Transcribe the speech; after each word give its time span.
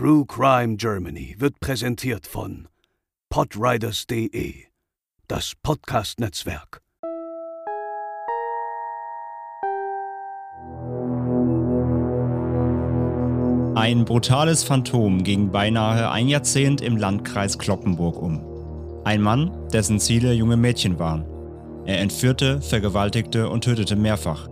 True 0.00 0.24
Crime 0.26 0.76
Germany 0.76 1.36
wird 1.38 1.60
präsentiert 1.60 2.26
von 2.26 2.68
podriders.de, 3.28 4.54
das 5.28 5.52
Podcast-Netzwerk. 5.62 6.80
Ein 13.74 14.06
brutales 14.06 14.64
Phantom 14.64 15.22
ging 15.22 15.50
beinahe 15.50 16.10
ein 16.10 16.28
Jahrzehnt 16.28 16.80
im 16.80 16.96
Landkreis 16.96 17.58
Kloppenburg 17.58 18.22
um. 18.22 18.40
Ein 19.04 19.20
Mann, 19.20 19.68
dessen 19.70 20.00
Ziele 20.00 20.32
junge 20.32 20.56
Mädchen 20.56 20.98
waren. 20.98 21.26
Er 21.84 22.00
entführte, 22.00 22.62
vergewaltigte 22.62 23.50
und 23.50 23.64
tötete 23.64 23.96
mehrfach. 23.96 24.48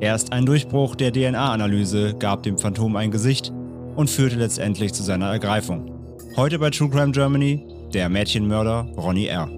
Erst 0.00 0.32
ein 0.32 0.44
Durchbruch 0.44 0.96
der 0.96 1.12
DNA-Analyse 1.12 2.16
gab 2.18 2.42
dem 2.42 2.58
Phantom 2.58 2.96
ein 2.96 3.12
Gesicht 3.12 3.52
und 3.96 4.10
führte 4.10 4.36
letztendlich 4.36 4.92
zu 4.92 5.02
seiner 5.02 5.30
Ergreifung. 5.30 5.90
Heute 6.36 6.58
bei 6.58 6.70
True 6.70 6.88
Crime 6.88 7.12
Germany 7.12 7.66
der 7.92 8.08
Mädchenmörder 8.08 8.88
Ronny 8.96 9.26
R. 9.26 9.48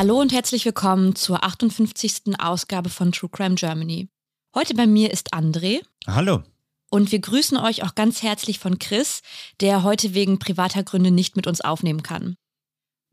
Hallo 0.00 0.18
und 0.18 0.32
herzlich 0.32 0.64
willkommen 0.64 1.14
zur 1.14 1.44
58. 1.44 2.38
Ausgabe 2.38 2.88
von 2.88 3.12
True 3.12 3.28
Crime 3.30 3.54
Germany. 3.54 4.08
Heute 4.54 4.72
bei 4.72 4.86
mir 4.86 5.10
ist 5.10 5.34
André. 5.34 5.82
Hallo. 6.06 6.42
Und 6.90 7.12
wir 7.12 7.18
grüßen 7.18 7.58
euch 7.58 7.82
auch 7.82 7.94
ganz 7.94 8.22
herzlich 8.22 8.58
von 8.58 8.78
Chris, 8.78 9.20
der 9.60 9.82
heute 9.82 10.14
wegen 10.14 10.38
privater 10.38 10.84
Gründe 10.84 11.10
nicht 11.10 11.36
mit 11.36 11.46
uns 11.46 11.60
aufnehmen 11.60 12.02
kann. 12.02 12.36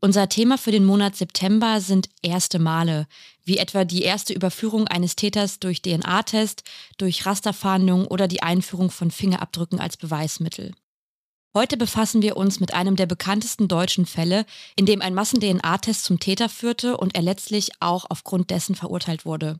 Unser 0.00 0.30
Thema 0.30 0.56
für 0.56 0.70
den 0.70 0.86
Monat 0.86 1.14
September 1.14 1.82
sind 1.82 2.08
erste 2.22 2.58
Male, 2.58 3.06
wie 3.44 3.58
etwa 3.58 3.84
die 3.84 4.00
erste 4.00 4.32
Überführung 4.32 4.88
eines 4.88 5.14
Täters 5.14 5.60
durch 5.60 5.82
DNA-Test, 5.82 6.62
durch 6.96 7.26
Rasterfahndung 7.26 8.06
oder 8.06 8.28
die 8.28 8.42
Einführung 8.42 8.90
von 8.90 9.10
Fingerabdrücken 9.10 9.78
als 9.78 9.98
Beweismittel. 9.98 10.72
Heute 11.58 11.76
befassen 11.76 12.22
wir 12.22 12.36
uns 12.36 12.60
mit 12.60 12.72
einem 12.72 12.94
der 12.94 13.06
bekanntesten 13.06 13.66
deutschen 13.66 14.06
Fälle, 14.06 14.46
in 14.76 14.86
dem 14.86 15.02
ein 15.02 15.12
Massen-DNA-Test 15.12 16.04
zum 16.04 16.20
Täter 16.20 16.48
führte 16.48 16.96
und 16.96 17.16
er 17.16 17.22
letztlich 17.22 17.70
auch 17.80 18.06
aufgrund 18.10 18.50
dessen 18.50 18.76
verurteilt 18.76 19.24
wurde. 19.24 19.58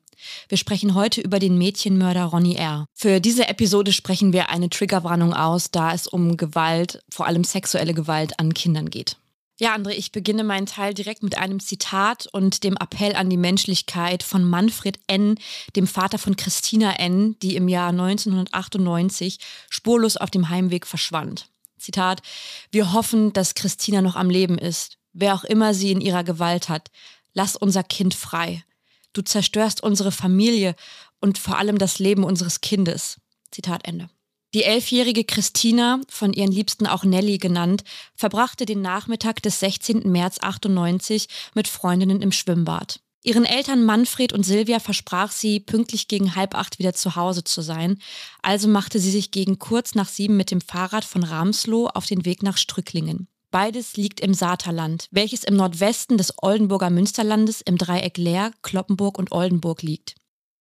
Wir 0.48 0.58
sprechen 0.58 0.94
heute 0.94 1.20
über 1.20 1.40
den 1.40 1.58
Mädchenmörder 1.58 2.26
Ronny 2.26 2.54
R. 2.54 2.86
Für 2.94 3.18
diese 3.18 3.48
Episode 3.48 3.92
sprechen 3.92 4.32
wir 4.32 4.48
eine 4.48 4.70
Triggerwarnung 4.70 5.34
aus, 5.34 5.72
da 5.72 5.92
es 5.92 6.06
um 6.06 6.36
Gewalt, 6.36 7.02
vor 7.10 7.26
allem 7.26 7.42
sexuelle 7.42 7.94
Gewalt 7.94 8.38
an 8.38 8.54
Kindern 8.54 8.90
geht. 8.90 9.16
Ja, 9.58 9.74
André, 9.74 9.90
ich 9.90 10.12
beginne 10.12 10.44
meinen 10.44 10.66
Teil 10.66 10.94
direkt 10.94 11.24
mit 11.24 11.36
einem 11.36 11.58
Zitat 11.58 12.28
und 12.30 12.62
dem 12.62 12.76
Appell 12.76 13.16
an 13.16 13.28
die 13.28 13.36
Menschlichkeit 13.36 14.22
von 14.22 14.44
Manfred 14.44 15.00
N., 15.08 15.34
dem 15.74 15.88
Vater 15.88 16.18
von 16.18 16.36
Christina 16.36 16.92
N., 16.92 17.34
die 17.42 17.56
im 17.56 17.66
Jahr 17.66 17.88
1998 17.88 19.40
spurlos 19.68 20.16
auf 20.16 20.30
dem 20.30 20.48
Heimweg 20.48 20.86
verschwand. 20.86 21.50
Zitat, 21.78 22.22
wir 22.70 22.92
hoffen, 22.92 23.32
dass 23.32 23.54
Christina 23.54 24.02
noch 24.02 24.16
am 24.16 24.30
Leben 24.30 24.58
ist, 24.58 24.98
wer 25.12 25.34
auch 25.34 25.44
immer 25.44 25.74
sie 25.74 25.92
in 25.92 26.00
ihrer 26.00 26.24
Gewalt 26.24 26.68
hat. 26.68 26.90
Lass 27.34 27.56
unser 27.56 27.82
Kind 27.82 28.14
frei. 28.14 28.64
Du 29.12 29.22
zerstörst 29.22 29.82
unsere 29.82 30.12
Familie 30.12 30.74
und 31.20 31.38
vor 31.38 31.58
allem 31.58 31.78
das 31.78 31.98
Leben 31.98 32.24
unseres 32.24 32.60
Kindes. 32.60 33.20
Zitat 33.50 33.86
Ende. 33.86 34.08
Die 34.54 34.64
elfjährige 34.64 35.24
Christina, 35.24 36.00
von 36.08 36.32
ihren 36.32 36.50
Liebsten 36.50 36.86
auch 36.86 37.04
Nelly 37.04 37.36
genannt, 37.36 37.84
verbrachte 38.14 38.64
den 38.64 38.80
Nachmittag 38.80 39.42
des 39.42 39.60
16. 39.60 40.10
März 40.10 40.38
98 40.40 41.28
mit 41.54 41.68
Freundinnen 41.68 42.22
im 42.22 42.32
Schwimmbad. 42.32 43.00
Ihren 43.24 43.44
Eltern 43.44 43.84
Manfred 43.84 44.32
und 44.32 44.44
Silvia 44.44 44.78
versprach 44.78 45.32
sie, 45.32 45.60
pünktlich 45.60 46.06
gegen 46.08 46.36
halb 46.36 46.54
acht 46.54 46.78
wieder 46.78 46.94
zu 46.94 47.16
Hause 47.16 47.42
zu 47.42 47.62
sein. 47.62 47.98
Also 48.42 48.68
machte 48.68 49.00
sie 49.00 49.10
sich 49.10 49.30
gegen 49.30 49.58
kurz 49.58 49.94
nach 49.94 50.08
sieben 50.08 50.36
mit 50.36 50.50
dem 50.50 50.60
Fahrrad 50.60 51.04
von 51.04 51.24
Ramsloh 51.24 51.88
auf 51.88 52.06
den 52.06 52.24
Weg 52.24 52.42
nach 52.42 52.56
Strücklingen. 52.56 53.28
Beides 53.50 53.96
liegt 53.96 54.20
im 54.20 54.34
Saterland, 54.34 55.08
welches 55.10 55.42
im 55.42 55.56
Nordwesten 55.56 56.18
des 56.18 56.34
Oldenburger 56.42 56.90
Münsterlandes 56.90 57.60
im 57.62 57.78
Dreieck 57.78 58.18
Leer, 58.18 58.52
Kloppenburg 58.62 59.18
und 59.18 59.32
Oldenburg 59.32 59.82
liegt. 59.82 60.14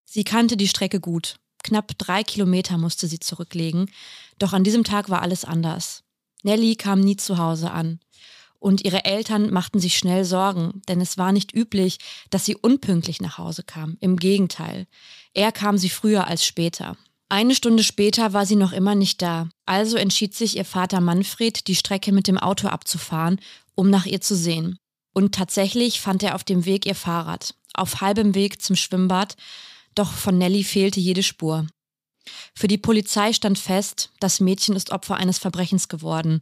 Sie 0.06 0.24
kannte 0.24 0.58
die 0.58 0.70
Strecke 0.70 1.00
gut. 1.00 1.36
Knapp 1.64 1.98
drei 1.98 2.24
Kilometer 2.24 2.78
musste 2.78 3.08
sie 3.08 3.20
zurücklegen. 3.20 3.92
Doch 4.40 4.54
an 4.54 4.64
diesem 4.64 4.86
Tag 4.86 5.10
war 5.10 5.22
alles 5.22 5.44
anders. 5.44 6.04
Nelly 6.44 6.76
kam 6.76 7.02
nie 7.02 7.18
zu 7.18 7.38
Hause 7.38 7.72
an. 7.72 8.00
Und 8.60 8.84
ihre 8.84 9.06
Eltern 9.06 9.52
machten 9.52 9.80
sich 9.80 9.98
schnell 9.98 10.26
Sorgen, 10.26 10.82
denn 10.88 11.00
es 11.00 11.18
war 11.18 11.32
nicht 11.32 11.54
üblich, 11.54 12.00
dass 12.30 12.46
sie 12.46 12.56
unpünktlich 12.56 13.22
nach 13.22 13.38
Hause 13.38 13.64
kam. 13.64 13.98
Im 14.00 14.18
Gegenteil, 14.18 14.88
er 15.34 15.52
kam 15.52 15.78
sie 15.78 15.90
früher 15.90 16.28
als 16.28 16.46
später. 16.46 16.98
Eine 17.30 17.56
Stunde 17.56 17.84
später 17.84 18.34
war 18.34 18.46
sie 18.46 18.56
noch 18.56 18.72
immer 18.72 18.96
nicht 18.96 19.22
da. 19.22 19.50
Also 19.66 19.98
entschied 19.98 20.34
sich 20.34 20.56
ihr 20.56 20.66
Vater 20.66 21.02
Manfred, 21.02 21.68
die 21.68 21.76
Strecke 21.76 22.12
mit 22.12 22.28
dem 22.28 22.38
Auto 22.38 22.68
abzufahren, 22.70 23.40
um 23.76 23.90
nach 23.90 24.06
ihr 24.06 24.22
zu 24.22 24.36
sehen. 24.36 24.80
Und 25.14 25.36
tatsächlich 25.36 26.00
fand 26.00 26.24
er 26.24 26.36
auf 26.36 26.44
dem 26.44 26.66
Weg 26.66 26.86
ihr 26.86 26.96
Fahrrad, 26.96 27.54
auf 27.74 28.02
halbem 28.02 28.34
Weg 28.34 28.62
zum 28.62 28.76
Schwimmbad, 28.76 29.36
doch 29.94 30.12
von 30.12 30.38
Nelly 30.38 30.64
fehlte 30.64 31.00
jede 31.00 31.24
Spur. 31.24 31.68
Für 32.54 32.68
die 32.68 32.78
Polizei 32.78 33.34
stand 33.34 33.60
fest, 33.60 34.12
das 34.20 34.40
Mädchen 34.40 34.76
ist 34.76 34.92
Opfer 34.92 35.16
eines 35.16 35.38
Verbrechens 35.38 35.88
geworden, 35.88 36.42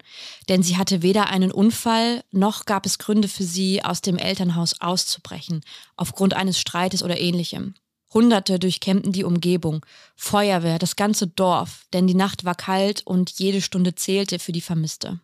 denn 0.50 0.64
sie 0.64 0.78
hatte 0.78 1.02
weder 1.02 1.30
einen 1.30 1.52
Unfall 1.52 2.24
noch 2.32 2.66
gab 2.66 2.86
es 2.86 3.00
Gründe 3.00 3.28
für 3.28 3.44
sie, 3.44 3.84
aus 3.84 4.02
dem 4.02 4.18
Elternhaus 4.18 4.82
auszubrechen, 4.82 5.62
aufgrund 5.96 6.34
eines 6.34 6.60
Streites 6.60 7.04
oder 7.04 7.20
ähnlichem. 7.20 7.76
Hunderte 8.14 8.60
durchkämmten 8.60 9.12
die 9.12 9.26
Umgebung, 9.26 9.86
Feuerwehr, 10.16 10.80
das 10.80 10.96
ganze 10.96 11.28
Dorf, 11.28 11.86
denn 11.92 12.08
die 12.08 12.14
Nacht 12.14 12.46
war 12.46 12.56
kalt 12.56 13.02
und 13.06 13.32
jede 13.40 13.62
Stunde 13.62 13.96
zählte 13.96 14.40
für 14.40 14.54
die 14.54 14.62
Vermisste. 14.62 15.20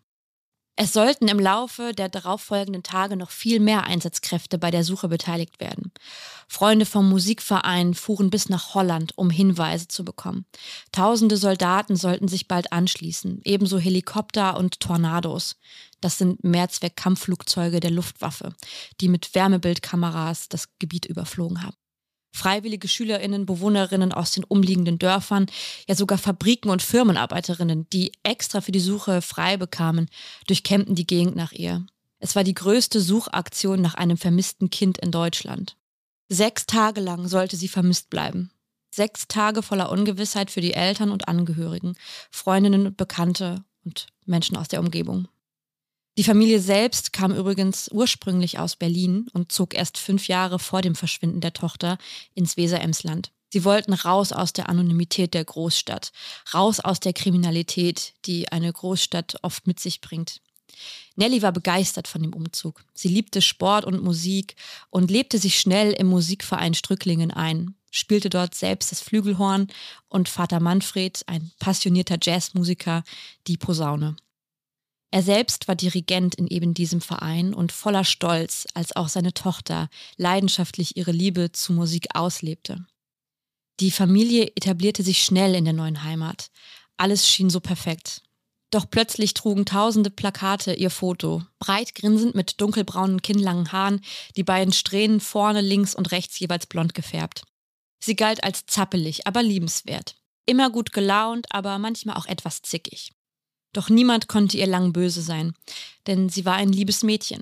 Es 0.77 0.93
sollten 0.93 1.27
im 1.27 1.39
Laufe 1.39 1.91
der 1.93 2.09
darauffolgenden 2.09 2.81
Tage 2.81 3.15
noch 3.15 3.29
viel 3.29 3.59
mehr 3.59 3.83
Einsatzkräfte 3.83 4.57
bei 4.57 4.71
der 4.71 4.83
Suche 4.83 5.09
beteiligt 5.09 5.59
werden. 5.59 5.91
Freunde 6.47 6.85
vom 6.85 7.09
Musikverein 7.09 7.93
fuhren 7.93 8.29
bis 8.29 8.49
nach 8.49 8.73
Holland, 8.73 9.17
um 9.17 9.29
Hinweise 9.29 9.87
zu 9.87 10.03
bekommen. 10.03 10.45
Tausende 10.91 11.37
Soldaten 11.37 11.95
sollten 11.95 12.27
sich 12.27 12.47
bald 12.47 12.71
anschließen, 12.71 13.41
ebenso 13.43 13.79
Helikopter 13.79 14.57
und 14.57 14.79
Tornados. 14.79 15.57
Das 15.99 16.17
sind 16.17 16.43
Mehrzweck-Kampfflugzeuge 16.43 17.79
der 17.79 17.91
Luftwaffe, 17.91 18.53
die 19.01 19.07
mit 19.07 19.35
Wärmebildkameras 19.35 20.49
das 20.49 20.67
Gebiet 20.79 21.05
überflogen 21.05 21.63
haben. 21.63 21.80
Freiwillige 22.33 22.87
Schülerinnen, 22.87 23.45
Bewohnerinnen 23.45 24.13
aus 24.13 24.31
den 24.31 24.43
umliegenden 24.43 24.97
Dörfern, 24.99 25.47
ja 25.87 25.95
sogar 25.95 26.17
Fabriken 26.17 26.69
und 26.69 26.81
Firmenarbeiterinnen, 26.81 27.89
die 27.89 28.11
extra 28.23 28.61
für 28.61 28.71
die 28.71 28.79
Suche 28.79 29.21
frei 29.21 29.57
bekamen, 29.57 30.09
durchkämmten 30.47 30.95
die 30.95 31.07
Gegend 31.07 31.35
nach 31.35 31.51
ihr. 31.51 31.85
Es 32.19 32.35
war 32.35 32.43
die 32.43 32.53
größte 32.53 33.01
Suchaktion 33.01 33.81
nach 33.81 33.95
einem 33.95 34.17
vermissten 34.17 34.69
Kind 34.69 34.97
in 34.99 35.11
Deutschland. 35.11 35.75
Sechs 36.29 36.65
Tage 36.65 37.01
lang 37.01 37.27
sollte 37.27 37.57
sie 37.57 37.67
vermisst 37.67 38.09
bleiben. 38.09 38.51
Sechs 38.93 39.27
Tage 39.27 39.63
voller 39.63 39.91
Ungewissheit 39.91 40.51
für 40.51 40.61
die 40.61 40.73
Eltern 40.73 41.11
und 41.11 41.27
Angehörigen, 41.27 41.95
Freundinnen 42.29 42.87
und 42.87 42.97
Bekannte 42.97 43.63
und 43.83 44.07
Menschen 44.25 44.55
aus 44.55 44.67
der 44.67 44.79
Umgebung. 44.79 45.27
Die 46.21 46.25
Familie 46.25 46.59
selbst 46.59 47.13
kam 47.13 47.33
übrigens 47.33 47.89
ursprünglich 47.91 48.59
aus 48.59 48.75
Berlin 48.75 49.25
und 49.33 49.51
zog 49.51 49.73
erst 49.73 49.97
fünf 49.97 50.27
Jahre 50.27 50.59
vor 50.59 50.83
dem 50.83 50.93
Verschwinden 50.93 51.41
der 51.41 51.53
Tochter 51.53 51.97
ins 52.35 52.57
Weser-Emsland. 52.57 53.31
Sie 53.49 53.63
wollten 53.63 53.91
raus 53.91 54.31
aus 54.31 54.53
der 54.53 54.69
Anonymität 54.69 55.33
der 55.33 55.43
Großstadt, 55.43 56.11
raus 56.53 56.79
aus 56.79 56.99
der 56.99 57.13
Kriminalität, 57.13 58.13
die 58.25 58.51
eine 58.51 58.71
Großstadt 58.71 59.37
oft 59.41 59.65
mit 59.65 59.79
sich 59.79 59.99
bringt. 59.99 60.41
Nelly 61.15 61.41
war 61.41 61.53
begeistert 61.53 62.07
von 62.07 62.21
dem 62.21 62.33
Umzug. 62.33 62.83
Sie 62.93 63.07
liebte 63.07 63.41
Sport 63.41 63.83
und 63.83 64.03
Musik 64.03 64.55
und 64.91 65.09
lebte 65.09 65.39
sich 65.39 65.57
schnell 65.57 65.91
im 65.91 66.05
Musikverein 66.05 66.75
Strücklingen 66.75 67.31
ein, 67.31 67.73
spielte 67.89 68.29
dort 68.29 68.53
selbst 68.53 68.91
das 68.91 69.01
Flügelhorn 69.01 69.69
und 70.07 70.29
Vater 70.29 70.59
Manfred, 70.59 71.23
ein 71.25 71.51
passionierter 71.57 72.19
Jazzmusiker, 72.21 73.03
die 73.47 73.57
Posaune. 73.57 74.17
Er 75.11 75.23
selbst 75.23 75.67
war 75.67 75.75
Dirigent 75.75 76.35
in 76.35 76.47
eben 76.47 76.73
diesem 76.73 77.01
Verein 77.01 77.53
und 77.53 77.73
voller 77.73 78.05
Stolz, 78.05 78.65
als 78.73 78.95
auch 78.95 79.09
seine 79.09 79.33
Tochter 79.33 79.89
leidenschaftlich 80.15 80.95
ihre 80.95 81.11
Liebe 81.11 81.51
zu 81.51 81.73
Musik 81.73 82.15
auslebte. 82.15 82.85
Die 83.81 83.91
Familie 83.91 84.47
etablierte 84.55 85.03
sich 85.03 85.23
schnell 85.23 85.53
in 85.53 85.65
der 85.65 85.73
neuen 85.73 86.03
Heimat. 86.03 86.49
Alles 86.95 87.27
schien 87.27 87.49
so 87.49 87.59
perfekt. 87.59 88.23
Doch 88.69 88.89
plötzlich 88.89 89.33
trugen 89.33 89.65
tausende 89.65 90.09
Plakate 90.09 90.73
ihr 90.73 90.89
Foto, 90.89 91.43
breit 91.59 91.93
grinsend 91.93 92.35
mit 92.35 92.61
dunkelbraunen 92.61 93.21
kinnlangen 93.21 93.73
Haaren, 93.73 93.99
die 94.37 94.43
beiden 94.43 94.71
Strähnen 94.71 95.19
vorne, 95.19 95.59
links 95.59 95.93
und 95.93 96.11
rechts 96.11 96.39
jeweils 96.39 96.67
blond 96.67 96.93
gefärbt. 96.93 97.43
Sie 98.01 98.15
galt 98.15 98.45
als 98.45 98.65
zappelig, 98.65 99.27
aber 99.27 99.43
liebenswert. 99.43 100.15
Immer 100.45 100.69
gut 100.69 100.93
gelaunt, 100.93 101.47
aber 101.49 101.77
manchmal 101.79 102.15
auch 102.15 102.27
etwas 102.27 102.61
zickig. 102.61 103.11
Doch 103.73 103.89
niemand 103.89 104.27
konnte 104.27 104.57
ihr 104.57 104.67
lang 104.67 104.93
böse 104.93 105.21
sein, 105.21 105.53
denn 106.07 106.29
sie 106.29 106.45
war 106.45 106.55
ein 106.55 106.71
liebes 106.71 107.03
Mädchen. 107.03 107.41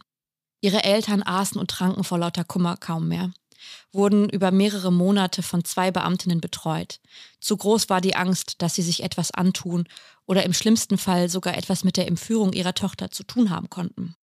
Ihre 0.62 0.84
Eltern 0.84 1.24
aßen 1.24 1.60
und 1.60 1.72
tranken 1.72 2.04
vor 2.04 2.20
lauter 2.20 2.44
Kummer 2.44 2.78
kaum 2.78 3.08
mehr, 3.08 3.32
wurden 3.92 4.30
über 4.30 4.52
mehrere 4.52 4.92
Monate 4.92 5.42
von 5.42 5.64
zwei 5.64 5.92
Beamtinnen 5.92 6.42
betreut. 6.42 7.00
Zu 7.40 7.58
groß 7.58 7.90
war 7.90 8.02
die 8.02 8.16
Angst, 8.16 8.62
dass 8.62 8.76
sie 8.76 8.82
sich 8.82 9.04
etwas 9.04 9.32
antun 9.32 9.88
oder 10.26 10.44
im 10.44 10.54
schlimmsten 10.54 10.98
Fall 10.98 11.30
sogar 11.30 11.58
etwas 11.58 11.84
mit 11.84 11.98
der 11.98 12.08
Entführung 12.08 12.54
ihrer 12.54 12.74
Tochter 12.74 13.10
zu 13.10 13.24
tun 13.24 13.50
haben 13.50 13.70
konnten. 13.70 14.16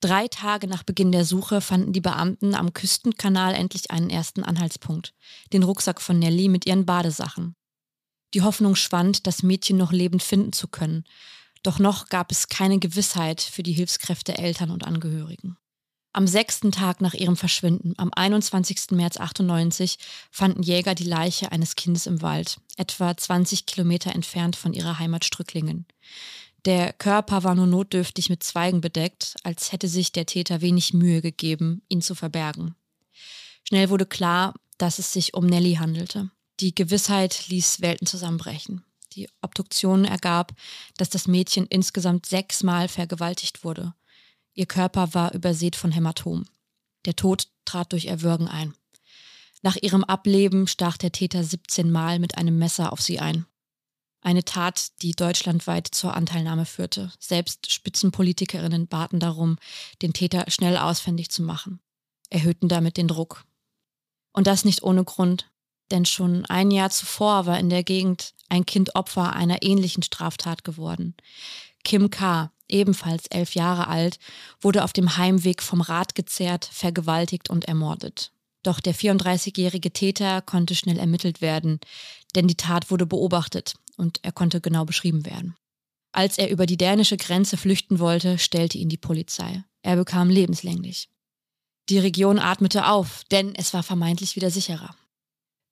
Drei 0.00 0.28
Tage 0.28 0.68
nach 0.68 0.84
Beginn 0.84 1.10
der 1.10 1.24
Suche 1.24 1.60
fanden 1.60 1.92
die 1.92 2.00
Beamten 2.00 2.54
am 2.54 2.72
Küstenkanal 2.72 3.54
endlich 3.54 3.90
einen 3.90 4.10
ersten 4.10 4.44
Anhaltspunkt, 4.44 5.12
den 5.52 5.64
Rucksack 5.64 6.00
von 6.00 6.18
Nelly 6.18 6.48
mit 6.48 6.66
ihren 6.66 6.86
Badesachen. 6.86 7.56
Die 8.34 8.42
Hoffnung 8.42 8.74
schwand, 8.74 9.26
das 9.26 9.42
Mädchen 9.42 9.76
noch 9.76 9.92
lebend 9.92 10.22
finden 10.22 10.52
zu 10.52 10.68
können. 10.68 11.04
Doch 11.62 11.78
noch 11.78 12.08
gab 12.08 12.30
es 12.30 12.48
keine 12.48 12.78
Gewissheit 12.78 13.40
für 13.40 13.62
die 13.62 13.72
Hilfskräfte 13.72 14.38
Eltern 14.38 14.70
und 14.70 14.84
Angehörigen. 14.84 15.56
Am 16.12 16.26
sechsten 16.26 16.72
Tag 16.72 17.00
nach 17.00 17.14
ihrem 17.14 17.36
Verschwinden, 17.36 17.94
am 17.96 18.10
21. 18.12 18.90
März 18.92 19.18
98, 19.18 19.98
fanden 20.30 20.62
Jäger 20.62 20.94
die 20.94 21.04
Leiche 21.04 21.52
eines 21.52 21.76
Kindes 21.76 22.06
im 22.06 22.22
Wald, 22.22 22.58
etwa 22.76 23.16
20 23.16 23.66
Kilometer 23.66 24.14
entfernt 24.14 24.56
von 24.56 24.72
ihrer 24.72 24.98
Heimat 24.98 25.24
Strücklingen. 25.24 25.86
Der 26.64 26.92
Körper 26.92 27.44
war 27.44 27.54
nur 27.54 27.66
notdürftig 27.66 28.30
mit 28.30 28.42
Zweigen 28.42 28.80
bedeckt, 28.80 29.36
als 29.44 29.70
hätte 29.70 29.86
sich 29.86 30.10
der 30.10 30.26
Täter 30.26 30.60
wenig 30.60 30.92
Mühe 30.92 31.22
gegeben, 31.22 31.82
ihn 31.88 32.02
zu 32.02 32.14
verbergen. 32.14 32.74
Schnell 33.68 33.90
wurde 33.90 34.06
klar, 34.06 34.54
dass 34.76 34.98
es 34.98 35.12
sich 35.12 35.34
um 35.34 35.46
Nelly 35.46 35.74
handelte. 35.74 36.30
Die 36.60 36.74
Gewissheit 36.74 37.48
ließ 37.48 37.80
Welten 37.80 38.06
zusammenbrechen. 38.06 38.84
Die 39.12 39.28
Obduktion 39.42 40.04
ergab, 40.04 40.52
dass 40.96 41.08
das 41.08 41.28
Mädchen 41.28 41.66
insgesamt 41.66 42.26
sechsmal 42.26 42.88
vergewaltigt 42.88 43.64
wurde. 43.64 43.94
Ihr 44.54 44.66
Körper 44.66 45.14
war 45.14 45.34
übersät 45.34 45.76
von 45.76 45.92
Hämatomen. 45.92 46.48
Der 47.04 47.14
Tod 47.14 47.48
trat 47.64 47.92
durch 47.92 48.06
Erwürgen 48.06 48.48
ein. 48.48 48.74
Nach 49.62 49.76
ihrem 49.76 50.04
Ableben 50.04 50.66
stach 50.66 50.96
der 50.96 51.12
Täter 51.12 51.44
17 51.44 51.90
Mal 51.90 52.18
mit 52.18 52.36
einem 52.36 52.58
Messer 52.58 52.92
auf 52.92 53.00
sie 53.00 53.20
ein. 53.20 53.46
Eine 54.20 54.44
Tat, 54.44 55.00
die 55.02 55.12
deutschlandweit 55.12 55.86
zur 55.86 56.14
Anteilnahme 56.14 56.64
führte. 56.64 57.12
Selbst 57.20 57.72
Spitzenpolitikerinnen 57.72 58.88
baten 58.88 59.20
darum, 59.20 59.58
den 60.02 60.12
Täter 60.12 60.44
schnell 60.48 60.76
ausfindig 60.76 61.30
zu 61.30 61.42
machen, 61.42 61.80
erhöhten 62.28 62.68
damit 62.68 62.96
den 62.96 63.06
Druck. 63.06 63.44
Und 64.32 64.48
das 64.48 64.64
nicht 64.64 64.82
ohne 64.82 65.04
Grund 65.04 65.48
denn 65.90 66.04
schon 66.04 66.44
ein 66.46 66.70
Jahr 66.70 66.90
zuvor 66.90 67.46
war 67.46 67.58
in 67.58 67.70
der 67.70 67.82
Gegend 67.82 68.34
ein 68.48 68.66
Kind 68.66 68.94
Opfer 68.94 69.34
einer 69.34 69.62
ähnlichen 69.62 70.02
Straftat 70.02 70.64
geworden. 70.64 71.14
Kim 71.84 72.10
K., 72.10 72.50
ebenfalls 72.68 73.26
elf 73.28 73.54
Jahre 73.54 73.88
alt, 73.88 74.18
wurde 74.60 74.84
auf 74.84 74.92
dem 74.92 75.16
Heimweg 75.16 75.62
vom 75.62 75.80
Rad 75.80 76.14
gezerrt, 76.14 76.68
vergewaltigt 76.70 77.50
und 77.50 77.64
ermordet. 77.66 78.32
Doch 78.62 78.80
der 78.80 78.94
34-jährige 78.94 79.92
Täter 79.92 80.42
konnte 80.42 80.74
schnell 80.74 80.98
ermittelt 80.98 81.40
werden, 81.40 81.80
denn 82.34 82.48
die 82.48 82.56
Tat 82.56 82.90
wurde 82.90 83.06
beobachtet 83.06 83.74
und 83.96 84.20
er 84.22 84.32
konnte 84.32 84.60
genau 84.60 84.84
beschrieben 84.84 85.24
werden. 85.24 85.56
Als 86.12 86.38
er 86.38 86.50
über 86.50 86.66
die 86.66 86.76
dänische 86.76 87.16
Grenze 87.16 87.56
flüchten 87.56 87.98
wollte, 87.98 88.38
stellte 88.38 88.78
ihn 88.78 88.88
die 88.88 88.96
Polizei. 88.96 89.64
Er 89.82 89.96
bekam 89.96 90.30
lebenslänglich. 90.30 91.08
Die 91.88 91.98
Region 91.98 92.38
atmete 92.38 92.86
auf, 92.86 93.24
denn 93.30 93.54
es 93.54 93.72
war 93.72 93.82
vermeintlich 93.82 94.36
wieder 94.36 94.50
sicherer. 94.50 94.94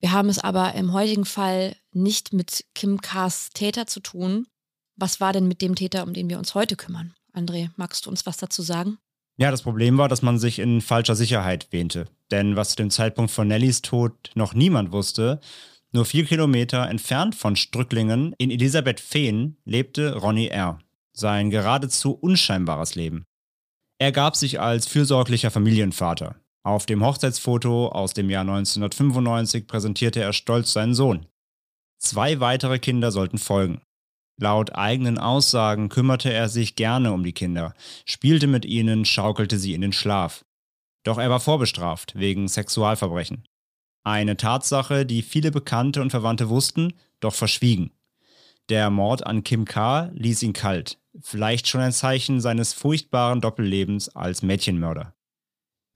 Wir 0.06 0.12
haben 0.12 0.28
es 0.28 0.38
aber 0.38 0.74
im 0.74 0.92
heutigen 0.92 1.24
Fall 1.24 1.74
nicht 1.92 2.32
mit 2.32 2.64
Kim 2.76 3.00
Kars 3.00 3.50
Täter 3.52 3.88
zu 3.88 3.98
tun. 3.98 4.46
Was 4.94 5.20
war 5.20 5.32
denn 5.32 5.48
mit 5.48 5.60
dem 5.60 5.74
Täter, 5.74 6.04
um 6.04 6.14
den 6.14 6.30
wir 6.30 6.38
uns 6.38 6.54
heute 6.54 6.76
kümmern? 6.76 7.12
André, 7.34 7.70
magst 7.74 8.06
du 8.06 8.10
uns 8.10 8.24
was 8.24 8.36
dazu 8.36 8.62
sagen? 8.62 8.98
Ja, 9.36 9.50
das 9.50 9.62
Problem 9.62 9.98
war, 9.98 10.08
dass 10.08 10.22
man 10.22 10.38
sich 10.38 10.60
in 10.60 10.80
falscher 10.80 11.16
Sicherheit 11.16 11.72
wähnte. 11.72 12.04
Denn 12.30 12.54
was 12.54 12.70
zu 12.70 12.76
dem 12.76 12.90
Zeitpunkt 12.90 13.32
von 13.32 13.48
Nellys 13.48 13.82
Tod 13.82 14.30
noch 14.36 14.54
niemand 14.54 14.92
wusste, 14.92 15.40
nur 15.90 16.04
vier 16.04 16.24
Kilometer 16.24 16.88
entfernt 16.88 17.34
von 17.34 17.56
Strücklingen 17.56 18.32
in 18.38 18.52
Elisabeth 18.52 19.00
Fehn 19.00 19.56
lebte 19.64 20.14
Ronny 20.14 20.46
R. 20.46 20.78
Sein 21.14 21.50
geradezu 21.50 22.12
unscheinbares 22.12 22.94
Leben. 22.94 23.24
Er 23.98 24.12
gab 24.12 24.36
sich 24.36 24.60
als 24.60 24.86
fürsorglicher 24.86 25.50
Familienvater. 25.50 26.36
Auf 26.66 26.84
dem 26.84 27.04
Hochzeitsfoto 27.04 27.90
aus 27.90 28.12
dem 28.12 28.28
Jahr 28.28 28.40
1995 28.40 29.68
präsentierte 29.68 30.20
er 30.20 30.32
stolz 30.32 30.72
seinen 30.72 30.94
Sohn. 30.94 31.26
Zwei 32.00 32.40
weitere 32.40 32.80
Kinder 32.80 33.12
sollten 33.12 33.38
folgen. 33.38 33.82
Laut 34.36 34.74
eigenen 34.74 35.16
Aussagen 35.16 35.88
kümmerte 35.88 36.32
er 36.32 36.48
sich 36.48 36.74
gerne 36.74 37.12
um 37.12 37.22
die 37.22 37.34
Kinder, 37.34 37.72
spielte 38.04 38.48
mit 38.48 38.64
ihnen, 38.64 39.04
schaukelte 39.04 39.60
sie 39.60 39.74
in 39.74 39.80
den 39.80 39.92
Schlaf. 39.92 40.44
Doch 41.04 41.18
er 41.18 41.30
war 41.30 41.38
vorbestraft 41.38 42.16
wegen 42.16 42.48
Sexualverbrechen. 42.48 43.46
Eine 44.02 44.36
Tatsache, 44.36 45.06
die 45.06 45.22
viele 45.22 45.52
Bekannte 45.52 46.02
und 46.02 46.10
Verwandte 46.10 46.48
wussten, 46.48 46.94
doch 47.20 47.34
verschwiegen. 47.34 47.92
Der 48.70 48.90
Mord 48.90 49.24
an 49.24 49.44
Kim 49.44 49.66
K. 49.66 50.10
ließ 50.14 50.42
ihn 50.42 50.52
kalt, 50.52 50.98
vielleicht 51.20 51.68
schon 51.68 51.80
ein 51.80 51.92
Zeichen 51.92 52.40
seines 52.40 52.72
furchtbaren 52.72 53.40
Doppellebens 53.40 54.08
als 54.16 54.42
Mädchenmörder. 54.42 55.15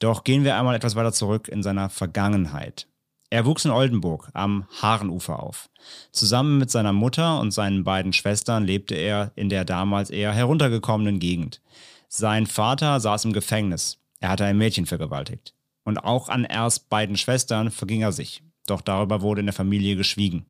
Doch 0.01 0.25
gehen 0.25 0.45
wir 0.45 0.57
einmal 0.57 0.75
etwas 0.75 0.97
weiter 0.97 1.13
zurück 1.13 1.47
in 1.47 1.63
seiner 1.63 1.91
Vergangenheit. 1.91 2.89
Er 3.29 3.47
wuchs 3.47 3.65
in 3.65 3.71
Oldenburg 3.71 4.29
am 4.33 4.67
Haarenufer 4.83 5.41
auf. 5.41 5.71
Zusammen 6.11 6.59
mit 6.59 6.71
seiner 6.71 6.93
Mutter 6.93 7.39
und 7.39 7.53
seinen 7.53 7.85
beiden 7.85 8.13
Schwestern 8.13 8.65
lebte 8.65 8.97
er 8.97 9.31
in 9.37 9.49
der 9.49 9.65
damals 9.65 10.11
eher 10.11 10.33
heruntergekommenen 10.33 11.21
Gegend. 11.21 11.61
Sein 12.09 12.47
Vater 12.47 12.99
saß 12.99 13.27
im 13.27 13.33
Gefängnis. 13.33 13.99
Er 14.19 14.31
hatte 14.31 14.45
ein 14.45 14.59
Mädchen 14.59 14.87
vergewaltigt. 14.87 15.55
Und 15.85 15.99
auch 15.99 16.29
an 16.29 16.45
erst 16.45 16.89
beiden 16.89 17.17
Schwestern 17.17 17.71
verging 17.71 18.03
er 18.03 18.13
sich. 18.13 18.43
Doch 18.67 18.81
darüber 18.81 19.23
wurde 19.23 19.41
in 19.41 19.47
der 19.47 19.53
Familie 19.53 19.95
geschwiegen. 19.95 20.47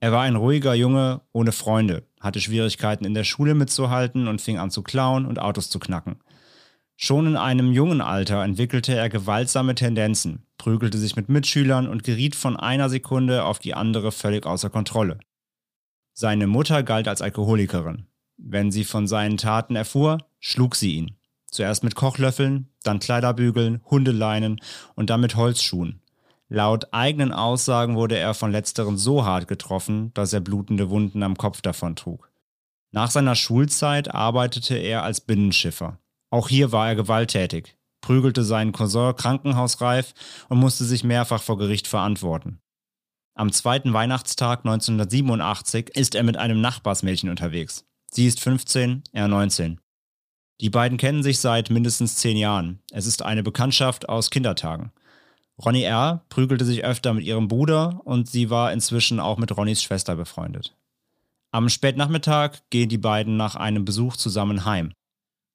Er 0.00 0.12
war 0.12 0.22
ein 0.22 0.36
ruhiger 0.36 0.74
Junge 0.74 1.20
ohne 1.32 1.52
Freunde, 1.52 2.06
hatte 2.20 2.40
Schwierigkeiten 2.40 3.04
in 3.04 3.14
der 3.14 3.24
Schule 3.24 3.54
mitzuhalten 3.54 4.28
und 4.28 4.40
fing 4.40 4.58
an 4.58 4.70
zu 4.70 4.82
klauen 4.82 5.26
und 5.26 5.40
Autos 5.40 5.68
zu 5.68 5.78
knacken. 5.78 6.20
Schon 7.00 7.28
in 7.28 7.36
einem 7.36 7.70
jungen 7.70 8.00
Alter 8.00 8.42
entwickelte 8.42 8.92
er 8.92 9.08
gewaltsame 9.08 9.76
Tendenzen, 9.76 10.42
prügelte 10.58 10.98
sich 10.98 11.14
mit 11.14 11.28
Mitschülern 11.28 11.86
und 11.86 12.02
geriet 12.02 12.34
von 12.34 12.56
einer 12.56 12.88
Sekunde 12.88 13.44
auf 13.44 13.60
die 13.60 13.72
andere 13.72 14.10
völlig 14.10 14.44
außer 14.44 14.68
Kontrolle. 14.68 15.20
Seine 16.12 16.48
Mutter 16.48 16.82
galt 16.82 17.06
als 17.06 17.22
Alkoholikerin. 17.22 18.08
Wenn 18.36 18.72
sie 18.72 18.82
von 18.82 19.06
seinen 19.06 19.36
Taten 19.36 19.76
erfuhr, 19.76 20.18
schlug 20.40 20.74
sie 20.74 20.96
ihn. 20.96 21.16
Zuerst 21.46 21.84
mit 21.84 21.94
Kochlöffeln, 21.94 22.68
dann 22.82 22.98
Kleiderbügeln, 22.98 23.80
Hundeleinen 23.88 24.60
und 24.96 25.08
dann 25.08 25.20
mit 25.20 25.36
Holzschuhen. 25.36 26.00
Laut 26.48 26.92
eigenen 26.92 27.30
Aussagen 27.30 27.94
wurde 27.94 28.18
er 28.18 28.34
von 28.34 28.50
letzteren 28.50 28.98
so 28.98 29.24
hart 29.24 29.46
getroffen, 29.46 30.12
dass 30.14 30.32
er 30.32 30.40
blutende 30.40 30.90
Wunden 30.90 31.22
am 31.22 31.36
Kopf 31.36 31.60
davon 31.60 31.94
trug. 31.94 32.28
Nach 32.90 33.12
seiner 33.12 33.36
Schulzeit 33.36 34.12
arbeitete 34.12 34.76
er 34.76 35.04
als 35.04 35.20
Binnenschiffer. 35.20 36.00
Auch 36.30 36.48
hier 36.48 36.72
war 36.72 36.88
er 36.88 36.96
gewalttätig, 36.96 37.76
prügelte 38.00 38.44
seinen 38.44 38.72
Cousin 38.72 39.16
krankenhausreif 39.16 40.12
und 40.48 40.58
musste 40.58 40.84
sich 40.84 41.04
mehrfach 41.04 41.42
vor 41.42 41.58
Gericht 41.58 41.86
verantworten. 41.86 42.60
Am 43.34 43.52
zweiten 43.52 43.92
Weihnachtstag 43.92 44.60
1987 44.60 45.90
ist 45.90 46.14
er 46.14 46.24
mit 46.24 46.36
einem 46.36 46.60
Nachbarsmädchen 46.60 47.30
unterwegs. 47.30 47.86
Sie 48.10 48.26
ist 48.26 48.40
15, 48.40 49.04
er 49.12 49.28
19. 49.28 49.80
Die 50.60 50.70
beiden 50.70 50.98
kennen 50.98 51.22
sich 51.22 51.38
seit 51.38 51.70
mindestens 51.70 52.16
zehn 52.16 52.36
Jahren. 52.36 52.80
Es 52.90 53.06
ist 53.06 53.22
eine 53.22 53.44
Bekanntschaft 53.44 54.08
aus 54.08 54.30
Kindertagen. 54.30 54.90
Ronny 55.64 55.82
R. 55.82 56.24
prügelte 56.28 56.64
sich 56.64 56.84
öfter 56.84 57.14
mit 57.14 57.24
ihrem 57.24 57.48
Bruder 57.48 58.00
und 58.04 58.28
sie 58.28 58.50
war 58.50 58.72
inzwischen 58.72 59.20
auch 59.20 59.38
mit 59.38 59.56
Ronnys 59.56 59.82
Schwester 59.82 60.16
befreundet. 60.16 60.76
Am 61.52 61.68
Spätnachmittag 61.68 62.58
gehen 62.70 62.88
die 62.88 62.98
beiden 62.98 63.36
nach 63.36 63.54
einem 63.54 63.84
Besuch 63.84 64.16
zusammen 64.16 64.64
heim. 64.64 64.92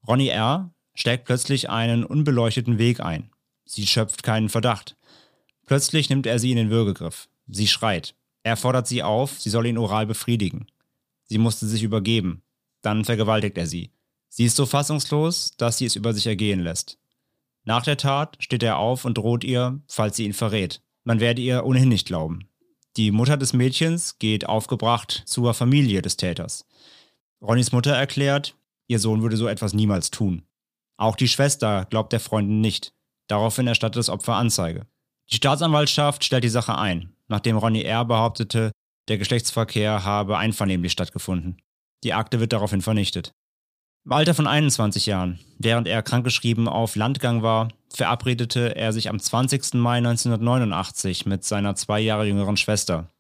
Ronny 0.08 0.28
R. 0.28 0.74
schlägt 0.96 1.26
plötzlich 1.26 1.70
einen 1.70 2.04
unbeleuchteten 2.04 2.78
Weg 2.78 3.00
ein. 3.00 3.30
Sie 3.66 3.88
schöpft 3.88 4.24
keinen 4.24 4.50
Verdacht. 4.50 4.96
Plötzlich 5.66 6.10
nimmt 6.10 6.26
er 6.26 6.40
sie 6.40 6.52
in 6.52 6.58
den 6.58 6.70
Würgegriff. 6.70 7.30
Sie 7.48 7.68
schreit. 7.68 8.16
Er 8.44 8.58
fordert 8.58 8.88
sie 8.88 9.04
auf, 9.04 9.40
sie 9.40 9.50
soll 9.50 9.66
ihn 9.66 9.78
oral 9.78 10.06
befriedigen. 10.06 10.68
Sie 11.26 11.38
musste 11.38 11.66
sich 11.66 11.84
übergeben. 11.84 12.42
Dann 12.82 13.06
vergewaltigt 13.06 13.58
er 13.58 13.68
sie. 13.68 13.92
Sie 14.28 14.46
ist 14.46 14.58
so 14.58 14.66
fassungslos, 14.66 15.56
dass 15.58 15.78
sie 15.78 15.86
es 15.86 15.96
über 15.96 16.14
sich 16.14 16.28
ergehen 16.28 16.60
lässt. 16.60 16.98
Nach 17.64 17.84
der 17.84 17.98
Tat 17.98 18.36
steht 18.40 18.64
er 18.64 18.78
auf 18.78 19.06
und 19.06 19.18
droht 19.18 19.44
ihr, 19.44 19.80
falls 19.88 20.18
sie 20.18 20.26
ihn 20.26 20.34
verrät. 20.34 20.82
Man 21.06 21.20
werde 21.22 21.42
ihr 21.42 21.66
ohnehin 21.66 21.90
nicht 21.90 22.08
glauben. 22.08 22.50
Die 22.98 23.12
Mutter 23.12 23.38
des 23.38 23.54
Mädchens 23.54 24.20
geht 24.20 24.46
aufgebracht 24.48 25.24
zur 25.26 25.54
Familie 25.54 26.02
des 26.02 26.18
Täters. 26.18 26.66
Ronnys 27.42 27.72
Mutter 27.72 27.94
erklärt, 27.94 28.56
ihr 28.88 29.00
Sohn 29.00 29.22
würde 29.22 29.38
so 29.38 29.48
etwas 29.48 29.74
niemals 29.74 30.12
tun. 30.12 30.44
Auch 30.98 31.16
die 31.16 31.28
Schwester 31.28 31.86
glaubt 31.90 32.13
der 32.13 32.20
Freundin 32.20 32.62
nicht. 32.62 32.94
Daraufhin 33.28 33.68
erstattet 33.68 33.98
das 33.98 34.10
Opfer 34.10 34.36
Anzeige. 34.36 34.86
Die 35.32 35.38
Staatsanwaltschaft 35.38 36.24
stellt 36.24 36.44
die 36.44 36.50
Sache 36.50 36.78
ein, 36.78 37.16
nachdem 37.28 37.58
Ronny 37.58 37.84
R. 37.84 38.06
behauptete, 38.06 38.72
der 39.08 39.18
Geschlechtsverkehr 39.18 40.04
habe 40.04 40.38
einvernehmlich 40.38 40.92
stattgefunden. 40.92 41.58
Die 42.04 42.13
Akte 42.13 42.40
wird 42.40 42.54
daraufhin 42.54 42.82
vernichtet. 42.82 43.34
Im 44.06 44.12
Alter 44.12 44.34
von 44.34 44.48
21 44.48 45.06
Jahren, 45.06 45.40
während 45.60 45.88
er 45.88 46.04
krankgeschrieben 46.04 46.68
auf 46.68 46.98
Landgang 46.98 47.42
war, 47.42 47.70
verabredete 47.90 48.75
er 48.75 48.92
sich 48.92 49.10
am 49.10 49.20
20. 49.20 49.75
Mai 49.75 49.98
1989 49.98 51.25
mit 51.25 51.46
seiner 51.46 51.75
zwei 51.75 52.02
Jahre 52.02 52.25
jüngeren 52.25 52.58
Schwester. 52.58 53.13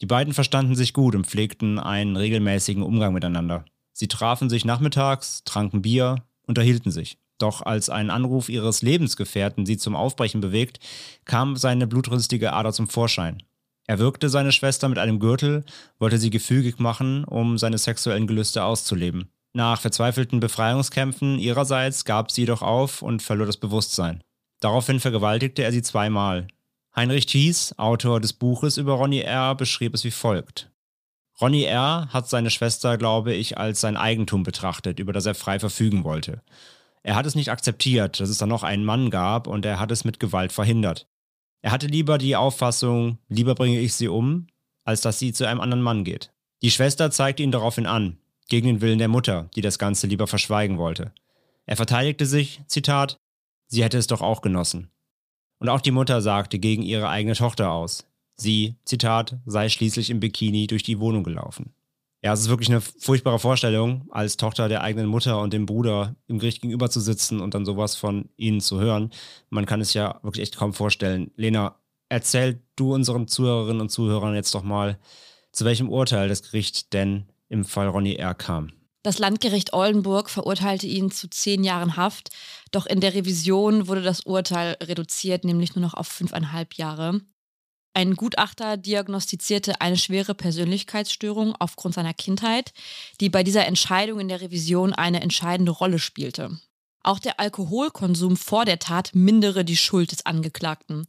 Die 0.00 0.06
beiden 0.06 0.32
verstanden 0.32 0.74
sich 0.74 0.94
gut 0.94 1.14
und 1.14 1.26
pflegten 1.26 1.78
einen 1.78 2.16
regelmäßigen 2.16 2.82
Umgang 2.82 3.12
miteinander. 3.12 3.66
Sie 3.94 4.08
trafen 4.08 4.50
sich 4.50 4.66
nachmittags, 4.66 5.44
tranken 5.44 5.80
Bier, 5.80 6.16
unterhielten 6.46 6.90
sich. 6.90 7.16
Doch 7.38 7.62
als 7.62 7.88
ein 7.88 8.10
Anruf 8.10 8.48
ihres 8.48 8.82
Lebensgefährten 8.82 9.66
sie 9.66 9.76
zum 9.76 9.96
Aufbrechen 9.96 10.40
bewegt, 10.40 10.80
kam 11.24 11.56
seine 11.56 11.86
blutrünstige 11.86 12.52
Ader 12.52 12.72
zum 12.72 12.88
Vorschein. 12.88 13.42
Er 13.86 13.98
wirkte 13.98 14.28
seine 14.28 14.52
Schwester 14.52 14.88
mit 14.88 14.98
einem 14.98 15.20
Gürtel, 15.20 15.64
wollte 15.98 16.18
sie 16.18 16.30
gefügig 16.30 16.78
machen, 16.78 17.24
um 17.24 17.56
seine 17.56 17.78
sexuellen 17.78 18.26
Gelüste 18.26 18.64
auszuleben. 18.64 19.28
Nach 19.52 19.80
verzweifelten 19.80 20.40
Befreiungskämpfen 20.40 21.38
ihrerseits 21.38 22.04
gab 22.04 22.32
sie 22.32 22.42
jedoch 22.42 22.62
auf 22.62 23.02
und 23.02 23.22
verlor 23.22 23.46
das 23.46 23.56
Bewusstsein. 23.56 24.22
Daraufhin 24.60 24.98
vergewaltigte 24.98 25.62
er 25.62 25.70
sie 25.70 25.82
zweimal. 25.82 26.48
Heinrich 26.96 27.26
Thies, 27.26 27.78
Autor 27.78 28.20
des 28.20 28.32
Buches 28.32 28.76
über 28.76 28.94
Ronny 28.94 29.20
R., 29.20 29.54
beschrieb 29.54 29.94
es 29.94 30.04
wie 30.04 30.10
folgt. 30.10 30.70
Ronny 31.40 31.64
R. 31.64 32.08
hat 32.12 32.28
seine 32.28 32.50
Schwester, 32.50 32.96
glaube 32.96 33.34
ich, 33.34 33.58
als 33.58 33.80
sein 33.80 33.96
Eigentum 33.96 34.44
betrachtet, 34.44 35.00
über 35.00 35.12
das 35.12 35.26
er 35.26 35.34
frei 35.34 35.58
verfügen 35.58 36.04
wollte. 36.04 36.42
Er 37.02 37.16
hat 37.16 37.26
es 37.26 37.34
nicht 37.34 37.50
akzeptiert, 37.50 38.20
dass 38.20 38.30
es 38.30 38.38
da 38.38 38.46
noch 38.46 38.62
einen 38.62 38.84
Mann 38.84 39.10
gab 39.10 39.46
und 39.46 39.66
er 39.66 39.78
hat 39.78 39.90
es 39.90 40.04
mit 40.04 40.20
Gewalt 40.20 40.52
verhindert. 40.52 41.06
Er 41.60 41.72
hatte 41.72 41.86
lieber 41.86 42.18
die 42.18 42.36
Auffassung, 42.36 43.18
lieber 43.28 43.54
bringe 43.54 43.80
ich 43.80 43.94
sie 43.94 44.08
um, 44.08 44.46
als 44.84 45.00
dass 45.00 45.18
sie 45.18 45.32
zu 45.32 45.46
einem 45.46 45.60
anderen 45.60 45.82
Mann 45.82 46.04
geht. 46.04 46.32
Die 46.62 46.70
Schwester 46.70 47.10
zeigte 47.10 47.42
ihn 47.42 47.52
daraufhin 47.52 47.86
an, 47.86 48.18
gegen 48.48 48.66
den 48.66 48.80
Willen 48.80 48.98
der 48.98 49.08
Mutter, 49.08 49.50
die 49.54 49.60
das 49.60 49.78
Ganze 49.78 50.06
lieber 50.06 50.26
verschweigen 50.26 50.78
wollte. 50.78 51.12
Er 51.66 51.76
verteidigte 51.76 52.26
sich, 52.26 52.62
Zitat, 52.68 53.18
sie 53.66 53.82
hätte 53.82 53.98
es 53.98 54.06
doch 54.06 54.20
auch 54.20 54.40
genossen. 54.40 54.90
Und 55.58 55.68
auch 55.68 55.80
die 55.80 55.90
Mutter 55.90 56.20
sagte 56.20 56.58
gegen 56.58 56.82
ihre 56.82 57.08
eigene 57.08 57.34
Tochter 57.34 57.72
aus. 57.72 58.06
Sie, 58.36 58.76
Zitat, 58.84 59.36
sei 59.46 59.68
schließlich 59.68 60.10
im 60.10 60.20
Bikini 60.20 60.66
durch 60.66 60.82
die 60.82 60.98
Wohnung 60.98 61.24
gelaufen. 61.24 61.74
Ja, 62.24 62.32
es 62.32 62.40
ist 62.40 62.48
wirklich 62.48 62.70
eine 62.70 62.80
furchtbare 62.80 63.38
Vorstellung, 63.38 64.06
als 64.10 64.38
Tochter 64.38 64.68
der 64.68 64.80
eigenen 64.80 65.06
Mutter 65.06 65.42
und 65.42 65.52
dem 65.52 65.66
Bruder 65.66 66.16
im 66.26 66.38
Gericht 66.38 66.62
gegenüber 66.62 66.88
zu 66.88 67.00
sitzen 67.00 67.40
und 67.40 67.52
dann 67.52 67.66
sowas 67.66 67.96
von 67.96 68.30
ihnen 68.38 68.62
zu 68.62 68.80
hören. 68.80 69.12
Man 69.50 69.66
kann 69.66 69.82
es 69.82 69.92
ja 69.92 70.20
wirklich 70.22 70.42
echt 70.42 70.56
kaum 70.56 70.72
vorstellen. 70.72 71.30
Lena, 71.36 71.76
erzähl 72.08 72.62
du 72.76 72.94
unseren 72.94 73.28
Zuhörerinnen 73.28 73.82
und 73.82 73.90
Zuhörern 73.90 74.34
jetzt 74.34 74.54
doch 74.54 74.62
mal, 74.62 74.98
zu 75.52 75.66
welchem 75.66 75.90
Urteil 75.90 76.30
das 76.30 76.42
Gericht 76.42 76.94
denn 76.94 77.26
im 77.50 77.66
Fall 77.66 77.88
Ronny 77.88 78.14
R. 78.14 78.34
kam. 78.34 78.72
Das 79.02 79.18
Landgericht 79.18 79.74
Oldenburg 79.74 80.30
verurteilte 80.30 80.86
ihn 80.86 81.10
zu 81.10 81.28
zehn 81.28 81.62
Jahren 81.62 81.98
Haft, 81.98 82.30
doch 82.70 82.86
in 82.86 83.00
der 83.00 83.12
Revision 83.12 83.86
wurde 83.86 84.00
das 84.00 84.22
Urteil 84.22 84.78
reduziert, 84.82 85.44
nämlich 85.44 85.74
nur 85.76 85.84
noch 85.84 85.92
auf 85.92 86.08
fünfeinhalb 86.08 86.72
Jahre. 86.74 87.20
Ein 87.96 88.16
Gutachter 88.16 88.76
diagnostizierte 88.76 89.80
eine 89.80 89.96
schwere 89.96 90.34
Persönlichkeitsstörung 90.34 91.54
aufgrund 91.60 91.94
seiner 91.94 92.12
Kindheit, 92.12 92.72
die 93.20 93.30
bei 93.30 93.44
dieser 93.44 93.66
Entscheidung 93.66 94.18
in 94.18 94.28
der 94.28 94.40
Revision 94.40 94.92
eine 94.92 95.22
entscheidende 95.22 95.70
Rolle 95.70 96.00
spielte. 96.00 96.58
Auch 97.04 97.20
der 97.20 97.38
Alkoholkonsum 97.38 98.36
vor 98.36 98.64
der 98.64 98.80
Tat 98.80 99.10
mindere 99.14 99.64
die 99.64 99.76
Schuld 99.76 100.10
des 100.10 100.26
Angeklagten. 100.26 101.06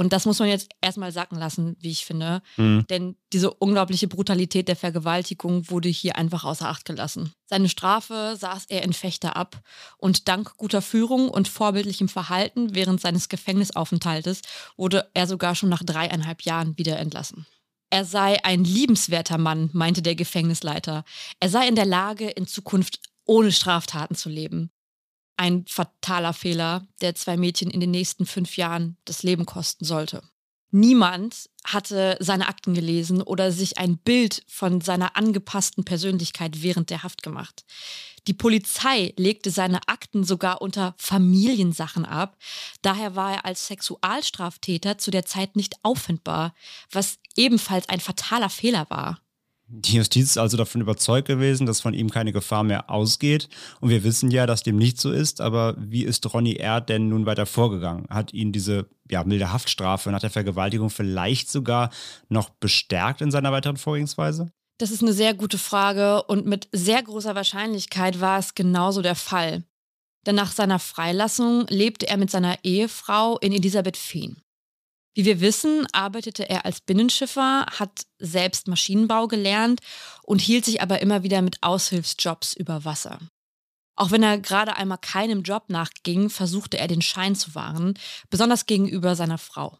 Und 0.00 0.14
das 0.14 0.24
muss 0.24 0.38
man 0.38 0.48
jetzt 0.48 0.70
erstmal 0.80 1.12
sacken 1.12 1.38
lassen, 1.38 1.76
wie 1.78 1.90
ich 1.90 2.06
finde. 2.06 2.40
Mhm. 2.56 2.86
Denn 2.88 3.16
diese 3.34 3.52
unglaubliche 3.52 4.08
Brutalität 4.08 4.66
der 4.66 4.74
Vergewaltigung 4.76 5.68
wurde 5.68 5.90
hier 5.90 6.16
einfach 6.16 6.42
außer 6.42 6.70
Acht 6.70 6.86
gelassen. 6.86 7.34
Seine 7.44 7.68
Strafe 7.68 8.34
saß 8.34 8.64
er 8.70 8.82
in 8.82 8.94
Fechter 8.94 9.36
ab 9.36 9.60
und 9.98 10.26
dank 10.26 10.56
guter 10.56 10.80
Führung 10.80 11.28
und 11.28 11.48
vorbildlichem 11.48 12.08
Verhalten 12.08 12.74
während 12.74 13.02
seines 13.02 13.28
Gefängnisaufenthaltes 13.28 14.40
wurde 14.78 15.06
er 15.12 15.26
sogar 15.26 15.54
schon 15.54 15.68
nach 15.68 15.82
dreieinhalb 15.82 16.46
Jahren 16.46 16.78
wieder 16.78 16.98
entlassen. 16.98 17.44
Er 17.90 18.06
sei 18.06 18.42
ein 18.42 18.64
liebenswerter 18.64 19.36
Mann, 19.36 19.68
meinte 19.74 20.00
der 20.00 20.14
Gefängnisleiter. 20.14 21.04
Er 21.40 21.50
sei 21.50 21.68
in 21.68 21.76
der 21.76 21.84
Lage, 21.84 22.30
in 22.30 22.46
Zukunft 22.46 23.00
ohne 23.26 23.52
Straftaten 23.52 24.14
zu 24.14 24.30
leben 24.30 24.70
ein 25.40 25.64
fataler 25.66 26.34
Fehler, 26.34 26.86
der 27.00 27.14
zwei 27.14 27.38
Mädchen 27.38 27.70
in 27.70 27.80
den 27.80 27.90
nächsten 27.90 28.26
fünf 28.26 28.58
Jahren 28.58 28.98
das 29.06 29.22
Leben 29.22 29.46
kosten 29.46 29.86
sollte. 29.86 30.22
Niemand 30.70 31.48
hatte 31.64 32.16
seine 32.20 32.46
Akten 32.46 32.74
gelesen 32.74 33.22
oder 33.22 33.50
sich 33.50 33.78
ein 33.78 33.96
Bild 33.96 34.44
von 34.46 34.82
seiner 34.82 35.16
angepassten 35.16 35.84
Persönlichkeit 35.84 36.62
während 36.62 36.90
der 36.90 37.02
Haft 37.02 37.22
gemacht. 37.22 37.64
Die 38.26 38.34
Polizei 38.34 39.14
legte 39.16 39.50
seine 39.50 39.80
Akten 39.88 40.24
sogar 40.24 40.60
unter 40.60 40.94
Familiensachen 40.98 42.04
ab. 42.04 42.36
Daher 42.82 43.16
war 43.16 43.32
er 43.32 43.44
als 43.46 43.66
Sexualstraftäter 43.66 44.98
zu 44.98 45.10
der 45.10 45.24
Zeit 45.24 45.56
nicht 45.56 45.74
auffindbar, 45.82 46.54
was 46.92 47.18
ebenfalls 47.34 47.88
ein 47.88 48.00
fataler 48.00 48.50
Fehler 48.50 48.86
war. 48.90 49.20
Die 49.72 49.96
Justiz 49.96 50.30
ist 50.30 50.38
also 50.38 50.56
davon 50.56 50.80
überzeugt 50.80 51.28
gewesen, 51.28 51.64
dass 51.64 51.80
von 51.80 51.94
ihm 51.94 52.10
keine 52.10 52.32
Gefahr 52.32 52.64
mehr 52.64 52.90
ausgeht. 52.90 53.48
Und 53.80 53.90
wir 53.90 54.02
wissen 54.02 54.32
ja, 54.32 54.44
dass 54.44 54.64
dem 54.64 54.76
nicht 54.76 55.00
so 55.00 55.12
ist. 55.12 55.40
Aber 55.40 55.76
wie 55.78 56.02
ist 56.02 56.34
Ronny 56.34 56.56
R. 56.56 56.80
denn 56.80 57.08
nun 57.08 57.24
weiter 57.24 57.46
vorgegangen? 57.46 58.06
Hat 58.10 58.32
ihn 58.32 58.50
diese 58.50 58.88
ja, 59.08 59.22
milde 59.22 59.52
Haftstrafe 59.52 60.10
nach 60.10 60.18
der 60.18 60.30
Vergewaltigung 60.30 60.90
vielleicht 60.90 61.52
sogar 61.52 61.90
noch 62.28 62.50
bestärkt 62.50 63.20
in 63.20 63.30
seiner 63.30 63.52
weiteren 63.52 63.76
Vorgehensweise? 63.76 64.50
Das 64.78 64.90
ist 64.90 65.02
eine 65.02 65.12
sehr 65.12 65.34
gute 65.34 65.58
Frage 65.58 66.24
und 66.24 66.46
mit 66.46 66.68
sehr 66.72 67.02
großer 67.02 67.36
Wahrscheinlichkeit 67.36 68.20
war 68.20 68.40
es 68.40 68.54
genauso 68.54 69.02
der 69.02 69.14
Fall. 69.14 69.62
Denn 70.26 70.34
nach 70.34 70.50
seiner 70.50 70.80
Freilassung 70.80 71.66
lebte 71.68 72.08
er 72.08 72.16
mit 72.16 72.30
seiner 72.30 72.58
Ehefrau 72.64 73.38
in 73.38 73.52
Elisabeth 73.52 73.96
Fehn. 73.96 74.42
Wie 75.14 75.24
wir 75.24 75.40
wissen, 75.40 75.86
arbeitete 75.92 76.48
er 76.48 76.64
als 76.64 76.80
Binnenschiffer, 76.80 77.66
hat 77.66 78.06
selbst 78.18 78.68
Maschinenbau 78.68 79.26
gelernt 79.26 79.80
und 80.22 80.40
hielt 80.40 80.64
sich 80.64 80.82
aber 80.82 81.02
immer 81.02 81.22
wieder 81.22 81.42
mit 81.42 81.62
Aushilfsjobs 81.62 82.54
über 82.54 82.84
Wasser. 82.84 83.18
Auch 83.96 84.12
wenn 84.12 84.22
er 84.22 84.38
gerade 84.38 84.76
einmal 84.76 84.98
keinem 84.98 85.42
Job 85.42 85.64
nachging, 85.68 86.30
versuchte 86.30 86.78
er 86.78 86.86
den 86.86 87.02
Schein 87.02 87.34
zu 87.34 87.54
wahren, 87.54 87.98
besonders 88.30 88.66
gegenüber 88.66 89.16
seiner 89.16 89.36
Frau. 89.36 89.78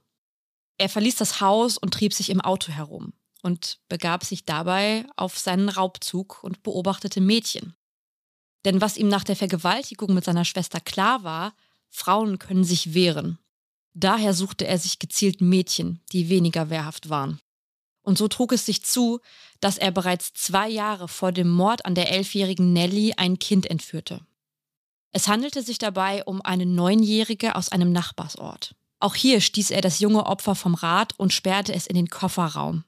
Er 0.79 0.89
verließ 0.89 1.17
das 1.17 1.41
Haus 1.41 1.79
und 1.79 1.95
trieb 1.95 2.13
sich 2.13 2.29
im 2.31 2.41
Auto 2.41 2.73
herum 2.73 3.13
und 3.43 3.79
begab 3.89 4.25
sich 4.25 4.45
dabei 4.45 5.07
auf 5.17 5.39
seinen 5.39 5.69
Raubzug 5.69 6.43
und 6.43 6.63
beobachtete 6.63 7.21
Mädchen. 7.21 7.75
Denn 8.65 8.81
was 8.81 8.97
ihm 8.97 9.09
nach 9.09 9.25
der 9.25 9.37
Vergewaltigung 9.37 10.13
mit 10.13 10.25
seiner 10.25 10.45
Schwester 10.45 10.81
klar 10.81 11.23
war, 11.23 11.55
Frauen 11.89 12.39
können 12.39 12.65
sich 12.65 12.93
wehren 12.93 13.39
Daher 13.95 14.35
suchte 14.35 14.67
er 14.67 14.79
sich 14.79 14.99
gezielt 14.99 15.41
Mädchen, 15.41 16.01
die 16.13 16.29
weniger 16.29 16.71
wehrhaft 16.71 17.11
waren. 17.11 17.41
Und 18.03 18.19
so 18.19 18.29
trug 18.29 18.53
es 18.53 18.65
sich 18.67 18.83
zu, 18.83 19.21
dass 19.61 19.79
er 19.79 19.91
bereits 19.91 20.33
zwei 20.33 20.69
Jahre 20.69 21.09
vor 21.09 21.33
dem 21.33 21.51
Mord 21.51 21.85
an 21.85 21.95
der 21.95 22.11
elfjährigen 22.11 22.73
Nelly 22.73 23.15
ein 23.17 23.39
Kind 23.39 23.67
entführte. 23.67 24.21
Es 25.13 25.29
handelte 25.29 25.63
sich 25.63 25.79
dabei 25.79 26.25
um 26.25 26.41
eine 26.41 26.67
Neunjährige 26.67 27.57
aus 27.57 27.71
einem 27.71 27.93
Nachbarsort. 27.93 28.75
Auch 29.01 29.15
hier 29.15 29.41
stieß 29.41 29.71
er 29.71 29.81
das 29.81 29.99
junge 29.99 30.27
Opfer 30.27 30.55
vom 30.55 30.75
Rad 30.75 31.19
und 31.19 31.33
sperrte 31.33 31.75
es 31.75 31.87
in 31.87 31.97
den 31.97 32.09
Kofferraum. 32.09 32.85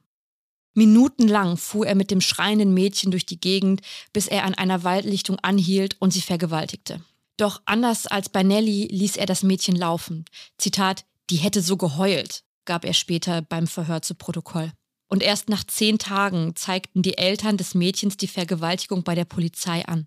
Minutenlang 0.75 1.57
fuhr 1.57 1.87
er 1.87 1.95
mit 1.95 2.11
dem 2.11 2.21
schreienden 2.21 2.73
Mädchen 2.73 3.11
durch 3.11 3.27
die 3.27 3.41
Gegend, 3.41 3.83
bis 4.13 4.29
er 4.29 4.45
an 4.45 4.55
einer 4.55 4.85
Waldlichtung 4.85 5.39
anhielt 5.41 5.97
und 6.01 6.13
sie 6.13 6.23
vergewaltigte. 6.23 7.03
Doch 7.37 7.63
anders 7.65 8.07
als 8.07 8.29
bei 8.29 8.43
Nelly 8.43 8.89
ließ 8.91 9.17
er 9.17 9.27
das 9.27 9.43
Mädchen 9.43 9.77
laufen. 9.77 10.25
Zitat, 10.59 11.05
die 11.31 11.37
hätte 11.37 11.63
so 11.63 11.77
geheult, 11.77 12.45
gab 12.65 12.85
er 12.85 12.93
später 12.93 13.43
beim 13.43 13.67
Verhör 13.67 14.03
zu 14.03 14.15
Protokoll. 14.15 14.73
Und 15.09 15.23
erst 15.23 15.49
nach 15.49 15.65
zehn 15.65 15.99
Tagen 15.99 16.57
zeigten 16.57 17.03
die 17.03 17.19
Eltern 17.19 17.57
des 17.57 17.75
Mädchens 17.75 18.17
die 18.17 18.29
Vergewaltigung 18.29 19.03
bei 19.03 19.15
der 19.15 19.27
Polizei 19.27 19.85
an. 19.87 20.07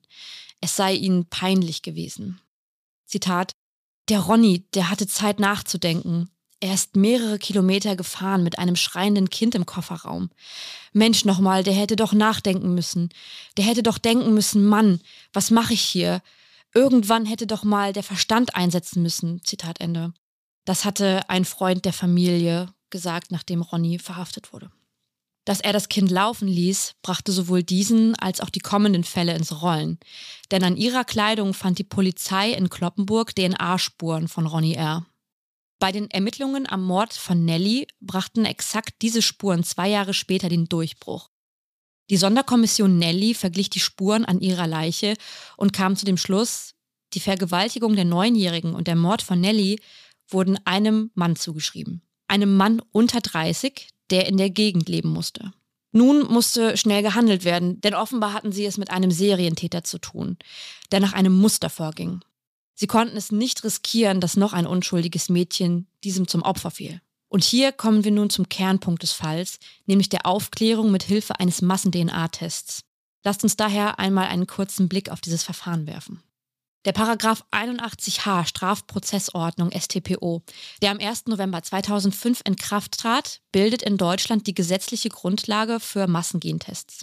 Es 0.62 0.76
sei 0.76 0.94
ihnen 0.94 1.28
peinlich 1.28 1.82
gewesen. 1.84 2.42
Zitat, 3.06 3.52
der 4.10 4.20
Ronny, 4.20 4.66
der 4.74 4.90
hatte 4.90 5.08
Zeit 5.08 5.40
nachzudenken. 5.40 6.30
Er 6.60 6.74
ist 6.74 6.96
mehrere 6.96 7.38
Kilometer 7.38 7.96
gefahren 7.96 8.44
mit 8.44 8.58
einem 8.58 8.76
schreienden 8.76 9.30
Kind 9.30 9.56
im 9.56 9.66
Kofferraum. 9.66 10.30
Mensch 10.94 11.26
nochmal, 11.26 11.64
der 11.64 11.74
hätte 11.74 11.96
doch 11.96 12.14
nachdenken 12.14 12.74
müssen. 12.74 13.10
Der 13.58 13.66
hätte 13.66 13.84
doch 13.84 13.98
denken 13.98 14.34
müssen, 14.34 14.66
Mann, 14.66 15.02
was 15.34 15.52
mache 15.52 15.74
ich 15.74 15.82
hier? 15.82 16.22
Irgendwann 16.76 17.26
hätte 17.26 17.48
doch 17.48 17.64
mal 17.64 17.94
der 17.94 18.04
Verstand 18.04 18.56
einsetzen 18.56 19.02
müssen. 19.02 19.42
Zitat 19.44 19.80
Ende. 19.80 20.14
Das 20.66 20.84
hatte 20.84 21.30
ein 21.30 21.46
Freund 21.46 21.86
der 21.86 21.94
Familie 21.94 22.68
gesagt, 22.90 23.32
nachdem 23.32 23.62
Ronny 23.62 23.98
verhaftet 23.98 24.52
wurde. 24.52 24.70
Dass 25.46 25.62
er 25.62 25.74
das 25.74 25.90
Kind 25.90 26.12
laufen 26.12 26.48
ließ, 26.48 26.96
brachte 27.02 27.32
sowohl 27.32 27.64
diesen 27.64 28.16
als 28.16 28.42
auch 28.42 28.50
die 28.50 28.60
kommenden 28.60 29.04
Fälle 29.04 29.36
ins 29.36 29.62
Rollen. 29.62 30.00
Denn 30.52 30.64
an 30.64 30.76
ihrer 30.76 31.06
Kleidung 31.06 31.54
fand 31.54 31.78
die 31.80 31.84
Polizei 31.84 32.52
in 32.52 32.70
Kloppenburg 32.70 33.34
DNA-Spuren 33.36 34.28
von 34.28 34.46
Ronny 34.46 34.74
R. 34.74 35.06
Bei 35.80 35.92
den 35.92 36.10
Ermittlungen 36.10 36.68
am 36.68 36.84
Mord 36.84 37.14
von 37.14 37.46
Nelly 37.46 37.88
brachten 38.02 38.44
exakt 38.44 38.96
diese 39.02 39.22
Spuren 39.22 39.64
zwei 39.64 39.88
Jahre 39.88 40.14
später 40.14 40.50
den 40.50 40.68
Durchbruch. 40.68 41.30
Die 42.10 42.18
Sonderkommission 42.18 42.98
Nelly 42.98 43.34
verglich 43.34 43.70
die 43.70 43.80
Spuren 43.80 44.26
an 44.26 44.40
ihrer 44.40 44.68
Leiche 44.68 45.16
und 45.58 45.74
kam 45.74 45.96
zu 45.96 46.06
dem 46.06 46.18
Schluss, 46.18 46.74
die 47.14 47.20
Vergewaltigung 47.20 47.96
der 47.96 48.06
Neunjährigen 48.06 48.76
und 48.76 48.88
der 48.88 48.96
Mord 48.96 49.22
von 49.22 49.40
Nelly 49.40 49.80
wurden 50.28 50.60
einem 50.66 51.12
Mann 51.16 51.36
zugeschrieben. 51.36 52.02
Einem 52.28 52.56
Mann 52.58 52.82
unter 52.92 53.22
30, 53.22 53.90
der 54.10 54.28
in 54.28 54.38
der 54.38 54.50
Gegend 54.50 54.90
leben 54.90 55.10
musste. 55.10 55.54
Nun 55.92 56.28
musste 56.28 56.76
schnell 56.76 57.02
gehandelt 57.02 57.46
werden, 57.46 57.80
denn 57.82 57.94
offenbar 57.94 58.34
hatten 58.34 58.52
sie 58.52 58.66
es 58.66 58.78
mit 58.78 58.92
einem 58.92 59.12
Serientäter 59.12 59.84
zu 59.84 59.98
tun, 59.98 60.38
der 60.92 61.00
nach 61.00 61.14
einem 61.14 61.34
Muster 61.34 61.70
vorging. 61.70 62.20
Sie 62.74 62.88
konnten 62.88 63.16
es 63.16 63.32
nicht 63.32 63.64
riskieren, 63.64 64.20
dass 64.20 64.36
noch 64.36 64.52
ein 64.52 64.68
unschuldiges 64.68 65.30
Mädchen 65.30 65.88
diesem 66.04 66.28
zum 66.28 66.42
Opfer 66.42 66.72
fiel. 66.72 67.02
Und 67.30 67.44
hier 67.44 67.72
kommen 67.72 68.04
wir 68.04 68.12
nun 68.12 68.30
zum 68.30 68.50
Kernpunkt 68.50 69.04
des 69.04 69.12
Falls, 69.12 69.60
nämlich 69.86 70.10
der 70.10 70.26
Aufklärung 70.26 70.92
mit 70.92 71.04
Hilfe 71.04 71.40
eines 71.40 71.62
Massen-DNA-Tests. 71.62 72.84
Lasst 73.24 73.44
uns 73.44 73.58
daher 73.58 74.00
einmal 74.00 74.28
einen 74.28 74.48
kurzen 74.48 74.88
Blick 74.88 75.10
auf 75.10 75.20
dieses 75.22 75.44
Verfahren 75.44 75.88
werfen. 75.88 76.22
Der 76.86 76.92
Paragraph 76.92 77.44
81h 77.50 78.46
Strafprozessordnung 78.46 79.72
StPO, 79.72 80.44
der 80.84 80.92
am 80.92 81.00
1. 81.00 81.26
November 81.26 81.64
2005 81.64 82.42
in 82.46 82.56
Kraft 82.58 83.00
trat, 83.00 83.42
bildet 83.52 83.82
in 83.82 83.98
Deutschland 83.98 84.46
die 84.46 84.54
gesetzliche 84.54 85.10
Grundlage 85.10 85.80
für 85.80 86.06
Massengentests. 86.06 87.02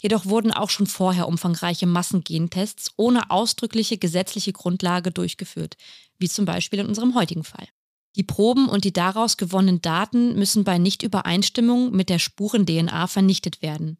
Jedoch 0.00 0.26
wurden 0.26 0.50
auch 0.50 0.70
schon 0.70 0.88
vorher 0.88 1.28
umfangreiche 1.28 1.86
Massengentests 1.86 2.90
ohne 2.96 3.30
ausdrückliche 3.30 3.98
gesetzliche 3.98 4.52
Grundlage 4.52 5.12
durchgeführt, 5.12 5.76
wie 6.18 6.28
zum 6.28 6.44
Beispiel 6.44 6.80
in 6.80 6.86
unserem 6.86 7.14
heutigen 7.14 7.44
Fall. 7.44 7.68
Die 8.16 8.24
Proben 8.24 8.68
und 8.68 8.84
die 8.84 8.92
daraus 8.92 9.36
gewonnenen 9.36 9.80
Daten 9.80 10.34
müssen 10.34 10.64
bei 10.64 10.78
Nichtübereinstimmung 10.78 11.92
mit 11.92 12.08
der 12.08 12.18
Spuren-DNA 12.18 13.06
vernichtet 13.06 13.62
werden. 13.62 13.98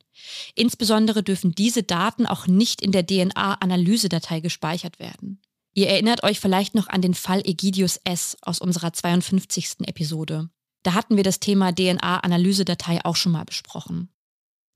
Insbesondere 0.54 1.22
dürfen 1.22 1.54
diese 1.54 1.84
Daten 1.84 2.26
auch 2.26 2.46
nicht 2.46 2.82
in 2.82 2.90
der 2.92 3.06
DNA-Analysedatei 3.06 4.40
gespeichert 4.40 4.98
werden. 4.98 5.40
Ihr 5.74 5.88
erinnert 5.88 6.24
euch 6.24 6.40
vielleicht 6.40 6.74
noch 6.74 6.88
an 6.88 7.02
den 7.02 7.14
Fall 7.14 7.42
Egidius 7.44 8.00
S. 8.04 8.36
aus 8.42 8.58
unserer 8.60 8.92
52. 8.92 9.86
Episode. 9.86 10.50
Da 10.82 10.94
hatten 10.94 11.16
wir 11.16 11.24
das 11.24 11.38
Thema 11.38 11.72
DNA-Analysedatei 11.72 13.04
auch 13.04 13.16
schon 13.16 13.32
mal 13.32 13.44
besprochen. 13.44 14.10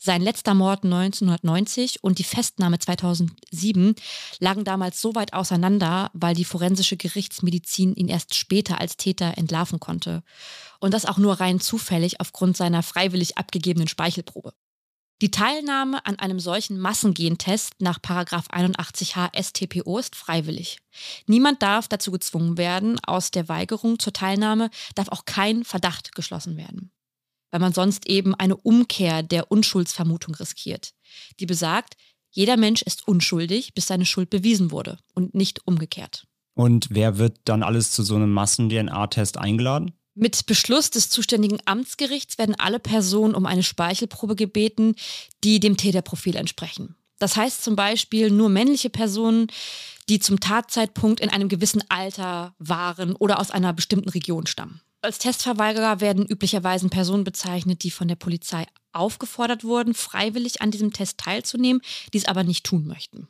Sein 0.04 0.20
letzter 0.20 0.52
Mord 0.52 0.84
1990 0.84 2.04
und 2.04 2.18
die 2.18 2.24
Festnahme 2.24 2.78
2007 2.78 3.94
lagen 4.38 4.62
damals 4.62 5.00
so 5.00 5.14
weit 5.14 5.32
auseinander, 5.32 6.10
weil 6.12 6.34
die 6.34 6.44
forensische 6.44 6.98
Gerichtsmedizin 6.98 7.94
ihn 7.94 8.08
erst 8.08 8.34
später 8.34 8.82
als 8.82 8.98
Täter 8.98 9.38
entlarven 9.38 9.80
konnte. 9.80 10.22
Und 10.78 10.92
das 10.92 11.06
auch 11.06 11.16
nur 11.16 11.40
rein 11.40 11.58
zufällig 11.58 12.20
aufgrund 12.20 12.54
seiner 12.54 12.82
freiwillig 12.82 13.38
abgegebenen 13.38 13.88
Speichelprobe. 13.88 14.52
Die 15.22 15.30
Teilnahme 15.30 16.04
an 16.04 16.18
einem 16.18 16.38
solchen 16.38 16.78
Massengentest 16.78 17.72
nach 17.78 17.98
81h 18.00 19.30
StPO 19.42 19.96
ist 19.96 20.16
freiwillig. 20.16 20.80
Niemand 21.26 21.62
darf 21.62 21.88
dazu 21.88 22.10
gezwungen 22.10 22.58
werden. 22.58 23.00
Aus 23.06 23.30
der 23.30 23.48
Weigerung 23.48 23.98
zur 23.98 24.12
Teilnahme 24.12 24.68
darf 24.96 25.08
auch 25.08 25.24
kein 25.24 25.64
Verdacht 25.64 26.14
geschlossen 26.14 26.58
werden 26.58 26.90
weil 27.54 27.60
man 27.60 27.72
sonst 27.72 28.08
eben 28.08 28.34
eine 28.34 28.56
Umkehr 28.56 29.22
der 29.22 29.52
Unschuldsvermutung 29.52 30.34
riskiert, 30.34 30.90
die 31.38 31.46
besagt, 31.46 31.94
jeder 32.32 32.56
Mensch 32.56 32.82
ist 32.82 33.06
unschuldig, 33.06 33.74
bis 33.74 33.86
seine 33.86 34.06
Schuld 34.06 34.28
bewiesen 34.28 34.72
wurde 34.72 34.98
und 35.14 35.36
nicht 35.36 35.64
umgekehrt. 35.64 36.26
Und 36.54 36.88
wer 36.90 37.16
wird 37.16 37.38
dann 37.44 37.62
alles 37.62 37.92
zu 37.92 38.02
so 38.02 38.16
einem 38.16 38.32
Massen-DNA-Test 38.32 39.38
eingeladen? 39.38 39.92
Mit 40.16 40.46
Beschluss 40.46 40.90
des 40.90 41.10
zuständigen 41.10 41.60
Amtsgerichts 41.64 42.38
werden 42.38 42.56
alle 42.58 42.80
Personen 42.80 43.36
um 43.36 43.46
eine 43.46 43.62
Speichelprobe 43.62 44.34
gebeten, 44.34 44.96
die 45.44 45.60
dem 45.60 45.76
Täterprofil 45.76 46.34
entsprechen. 46.34 46.96
Das 47.20 47.36
heißt 47.36 47.62
zum 47.62 47.76
Beispiel 47.76 48.32
nur 48.32 48.48
männliche 48.48 48.90
Personen, 48.90 49.46
die 50.08 50.18
zum 50.18 50.40
Tatzeitpunkt 50.40 51.20
in 51.20 51.30
einem 51.30 51.48
gewissen 51.48 51.84
Alter 51.88 52.56
waren 52.58 53.14
oder 53.14 53.38
aus 53.38 53.52
einer 53.52 53.72
bestimmten 53.72 54.08
Region 54.08 54.48
stammen. 54.48 54.80
Als 55.04 55.18
Testverweigerer 55.18 56.00
werden 56.00 56.24
üblicherweise 56.24 56.88
Personen 56.88 57.24
bezeichnet, 57.24 57.82
die 57.82 57.90
von 57.90 58.08
der 58.08 58.16
Polizei 58.16 58.66
aufgefordert 58.94 59.62
wurden, 59.62 59.92
freiwillig 59.92 60.62
an 60.62 60.70
diesem 60.70 60.94
Test 60.94 61.18
teilzunehmen, 61.18 61.82
dies 62.14 62.24
aber 62.24 62.42
nicht 62.42 62.64
tun 62.64 62.86
möchten. 62.86 63.28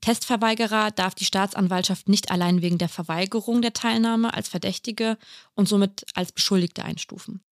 Testverweigerer 0.00 0.90
darf 0.90 1.14
die 1.14 1.26
Staatsanwaltschaft 1.26 2.08
nicht 2.08 2.30
allein 2.30 2.62
wegen 2.62 2.78
der 2.78 2.88
Verweigerung 2.88 3.60
der 3.60 3.74
Teilnahme 3.74 4.32
als 4.32 4.48
Verdächtige 4.48 5.18
und 5.54 5.68
somit 5.68 6.06
als 6.14 6.32
Beschuldigte 6.32 6.82
einstufen. 6.82 7.42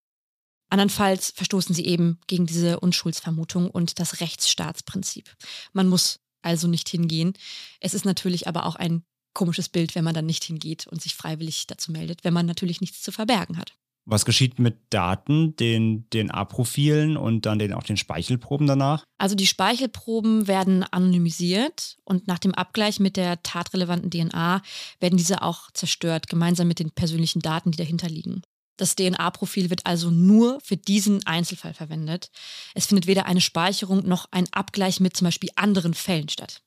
Andernfalls 0.70 1.30
verstoßen 1.36 1.74
sie 1.74 1.84
eben 1.84 2.18
gegen 2.28 2.46
diese 2.46 2.80
Unschuldsvermutung 2.80 3.70
und 3.70 4.00
das 4.00 4.20
Rechtsstaatsprinzip. 4.20 5.36
Man 5.74 5.86
muss 5.86 6.18
also 6.40 6.66
nicht 6.66 6.88
hingehen. 6.88 7.34
Es 7.80 7.92
ist 7.92 8.06
natürlich 8.06 8.48
aber 8.48 8.64
auch 8.64 8.76
ein 8.76 9.04
komisches 9.34 9.68
Bild, 9.68 9.94
wenn 9.94 10.04
man 10.04 10.14
dann 10.14 10.26
nicht 10.26 10.44
hingeht 10.44 10.86
und 10.86 11.00
sich 11.00 11.14
freiwillig 11.14 11.66
dazu 11.66 11.92
meldet, 11.92 12.24
wenn 12.24 12.34
man 12.34 12.46
natürlich 12.46 12.80
nichts 12.80 13.02
zu 13.02 13.12
verbergen 13.12 13.56
hat. 13.56 13.74
Was 14.06 14.24
geschieht 14.24 14.58
mit 14.58 14.78
Daten, 14.90 15.54
den 15.56 16.08
DNA-Profilen 16.10 17.16
und 17.16 17.46
dann 17.46 17.58
den, 17.58 17.72
auch 17.72 17.82
den 17.82 17.96
Speichelproben 17.96 18.66
danach? 18.66 19.04
Also 19.18 19.34
die 19.34 19.46
Speichelproben 19.46 20.48
werden 20.48 20.82
anonymisiert 20.82 21.98
und 22.04 22.26
nach 22.26 22.38
dem 22.38 22.54
Abgleich 22.54 22.98
mit 22.98 23.16
der 23.16 23.42
tatrelevanten 23.42 24.10
DNA 24.10 24.62
werden 24.98 25.16
diese 25.16 25.42
auch 25.42 25.70
zerstört, 25.72 26.28
gemeinsam 26.28 26.66
mit 26.66 26.78
den 26.78 26.90
persönlichen 26.90 27.40
Daten, 27.40 27.70
die 27.70 27.78
dahinter 27.78 28.08
liegen. 28.08 28.42
Das 28.78 28.96
DNA-Profil 28.96 29.68
wird 29.68 29.84
also 29.84 30.10
nur 30.10 30.58
für 30.62 30.78
diesen 30.78 31.26
Einzelfall 31.26 31.74
verwendet. 31.74 32.30
Es 32.74 32.86
findet 32.86 33.06
weder 33.06 33.26
eine 33.26 33.42
Speicherung 33.42 34.08
noch 34.08 34.26
ein 34.30 34.50
Abgleich 34.52 35.00
mit 35.00 35.14
zum 35.14 35.26
Beispiel 35.26 35.50
anderen 35.54 35.92
Fällen 35.92 36.30
statt. 36.30 36.62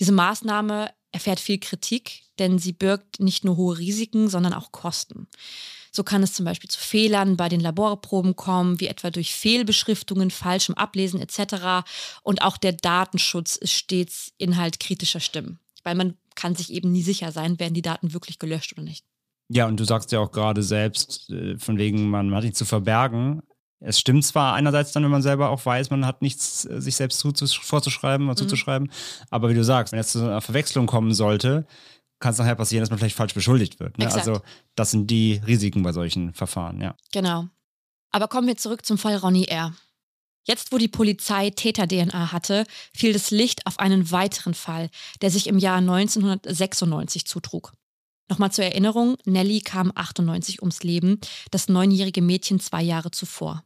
Diese 0.00 0.12
Maßnahme 0.12 0.90
erfährt 1.12 1.40
viel 1.40 1.58
Kritik, 1.58 2.22
denn 2.38 2.58
sie 2.58 2.72
birgt 2.72 3.20
nicht 3.20 3.44
nur 3.44 3.56
hohe 3.56 3.78
Risiken, 3.78 4.28
sondern 4.28 4.52
auch 4.52 4.72
Kosten. 4.72 5.26
So 5.90 6.04
kann 6.04 6.22
es 6.22 6.34
zum 6.34 6.44
Beispiel 6.44 6.70
zu 6.70 6.78
Fehlern 6.78 7.36
bei 7.36 7.48
den 7.48 7.60
Laborproben 7.60 8.36
kommen, 8.36 8.78
wie 8.78 8.86
etwa 8.86 9.10
durch 9.10 9.34
Fehlbeschriftungen, 9.34 10.30
falschem 10.30 10.74
Ablesen 10.74 11.20
etc. 11.20 11.88
Und 12.22 12.42
auch 12.42 12.56
der 12.56 12.72
Datenschutz 12.72 13.56
ist 13.56 13.72
stets 13.72 14.32
Inhalt 14.38 14.80
kritischer 14.80 15.20
Stimmen, 15.20 15.58
weil 15.82 15.94
man 15.94 16.14
kann 16.34 16.54
sich 16.54 16.72
eben 16.72 16.92
nie 16.92 17.02
sicher 17.02 17.32
sein, 17.32 17.58
werden 17.58 17.74
die 17.74 17.82
Daten 17.82 18.12
wirklich 18.12 18.38
gelöscht 18.38 18.72
oder 18.74 18.82
nicht. 18.82 19.04
Ja, 19.48 19.66
und 19.66 19.80
du 19.80 19.84
sagst 19.84 20.12
ja 20.12 20.20
auch 20.20 20.30
gerade 20.30 20.62
selbst, 20.62 21.30
äh, 21.30 21.58
von 21.58 21.78
wegen, 21.78 22.10
man 22.10 22.34
hat 22.34 22.44
nichts 22.44 22.58
zu 22.58 22.66
verbergen. 22.66 23.42
Es 23.80 24.00
stimmt 24.00 24.24
zwar 24.24 24.54
einerseits 24.54 24.92
dann, 24.92 25.04
wenn 25.04 25.10
man 25.10 25.22
selber 25.22 25.50
auch 25.50 25.64
weiß, 25.64 25.90
man 25.90 26.04
hat 26.04 26.22
nichts 26.22 26.64
äh, 26.64 26.80
sich 26.80 26.96
selbst 26.96 27.22
vorzuschreiben 27.22 28.26
oder 28.26 28.34
mhm. 28.34 28.48
zuzuschreiben, 28.48 28.90
aber 29.30 29.48
wie 29.50 29.54
du 29.54 29.64
sagst, 29.64 29.92
wenn 29.92 29.98
jetzt 29.98 30.12
zu 30.12 30.20
einer 30.20 30.40
Verwechslung 30.40 30.86
kommen 30.86 31.14
sollte, 31.14 31.66
kann 32.18 32.32
es 32.32 32.38
nachher 32.38 32.56
passieren, 32.56 32.82
dass 32.82 32.90
man 32.90 32.98
vielleicht 32.98 33.16
falsch 33.16 33.34
beschuldigt 33.34 33.78
wird. 33.78 33.98
Ne? 33.98 34.12
Also 34.12 34.40
das 34.74 34.90
sind 34.90 35.08
die 35.08 35.40
Risiken 35.46 35.82
bei 35.82 35.92
solchen 35.92 36.34
Verfahren, 36.34 36.80
ja. 36.80 36.96
Genau. 37.12 37.46
Aber 38.10 38.26
kommen 38.26 38.48
wir 38.48 38.56
zurück 38.56 38.84
zum 38.84 38.98
Fall 38.98 39.16
Ronny 39.16 39.44
R. 39.44 39.72
Jetzt, 40.44 40.72
wo 40.72 40.78
die 40.78 40.88
Polizei 40.88 41.50
Täter-DNA 41.50 42.32
hatte, 42.32 42.64
fiel 42.96 43.12
das 43.12 43.30
Licht 43.30 43.66
auf 43.66 43.78
einen 43.78 44.10
weiteren 44.10 44.54
Fall, 44.54 44.88
der 45.20 45.30
sich 45.30 45.46
im 45.46 45.58
Jahr 45.58 45.76
1996 45.76 47.26
zutrug. 47.26 47.74
Nochmal 48.28 48.52
zur 48.52 48.64
Erinnerung, 48.64 49.16
Nelly 49.24 49.60
kam 49.60 49.90
98 49.94 50.60
ums 50.60 50.82
Leben, 50.82 51.20
das 51.50 51.68
neunjährige 51.68 52.20
Mädchen 52.20 52.60
zwei 52.60 52.82
Jahre 52.82 53.10
zuvor. 53.10 53.64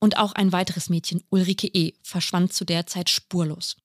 Und 0.00 0.16
auch 0.16 0.32
ein 0.32 0.52
weiteres 0.52 0.88
Mädchen, 0.88 1.22
Ulrike 1.30 1.66
E., 1.66 1.94
verschwand 2.02 2.52
zu 2.52 2.64
der 2.64 2.86
Zeit 2.86 3.10
spurlos. 3.10 3.76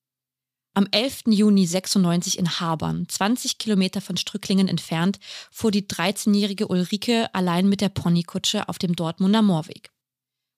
Am 0.72 0.86
11. 0.90 1.24
Juni 1.26 1.66
96 1.66 2.38
in 2.38 2.60
Habern, 2.60 3.08
20 3.08 3.58
Kilometer 3.58 4.00
von 4.00 4.16
Strücklingen 4.16 4.68
entfernt, 4.68 5.18
fuhr 5.50 5.70
die 5.70 5.86
13-jährige 5.86 6.68
Ulrike 6.68 7.28
allein 7.34 7.68
mit 7.68 7.80
der 7.80 7.88
Ponykutsche 7.88 8.68
auf 8.68 8.78
dem 8.78 8.94
Dortmunder 8.94 9.42
Moorweg. 9.42 9.90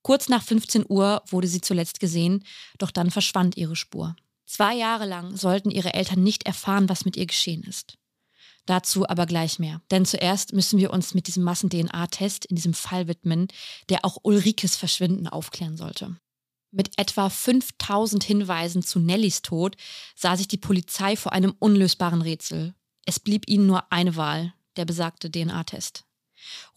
Kurz 0.02 0.28
nach 0.28 0.42
15 0.42 0.84
Uhr 0.88 1.22
wurde 1.28 1.48
sie 1.48 1.60
zuletzt 1.60 1.98
gesehen, 1.98 2.44
doch 2.78 2.90
dann 2.90 3.10
verschwand 3.10 3.56
ihre 3.56 3.76
Spur. 3.76 4.14
Zwei 4.44 4.74
Jahre 4.74 5.06
lang 5.06 5.36
sollten 5.36 5.70
ihre 5.70 5.94
Eltern 5.94 6.22
nicht 6.22 6.44
erfahren, 6.44 6.88
was 6.88 7.04
mit 7.04 7.16
ihr 7.16 7.26
geschehen 7.26 7.62
ist. 7.62 7.96
Dazu 8.66 9.08
aber 9.08 9.26
gleich 9.26 9.58
mehr. 9.58 9.80
Denn 9.90 10.04
zuerst 10.04 10.52
müssen 10.52 10.78
wir 10.78 10.92
uns 10.92 11.14
mit 11.14 11.26
diesem 11.26 11.42
Massen-DNA-Test 11.42 12.44
in 12.44 12.56
diesem 12.56 12.74
Fall 12.74 13.08
widmen, 13.08 13.48
der 13.88 14.04
auch 14.04 14.18
Ulrikes 14.22 14.76
Verschwinden 14.76 15.26
aufklären 15.26 15.76
sollte. 15.76 16.16
Mit 16.70 16.98
etwa 16.98 17.28
5000 17.28 18.24
Hinweisen 18.24 18.82
zu 18.82 18.98
Nellys 18.98 19.42
Tod 19.42 19.76
sah 20.16 20.36
sich 20.36 20.48
die 20.48 20.56
Polizei 20.56 21.16
vor 21.16 21.32
einem 21.32 21.54
unlösbaren 21.58 22.22
Rätsel. 22.22 22.74
Es 23.04 23.20
blieb 23.20 23.48
ihnen 23.48 23.66
nur 23.66 23.92
eine 23.92 24.16
Wahl, 24.16 24.54
der 24.76 24.84
besagte 24.84 25.30
DNA-Test. 25.30 26.04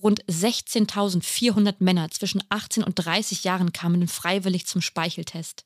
Rund 0.01 0.23
16.400 0.25 1.75
Männer 1.79 2.11
zwischen 2.11 2.43
18 2.49 2.83
und 2.83 2.95
30 2.95 3.43
Jahren 3.43 3.73
kamen 3.73 4.07
freiwillig 4.07 4.67
zum 4.67 4.81
Speicheltest. 4.81 5.65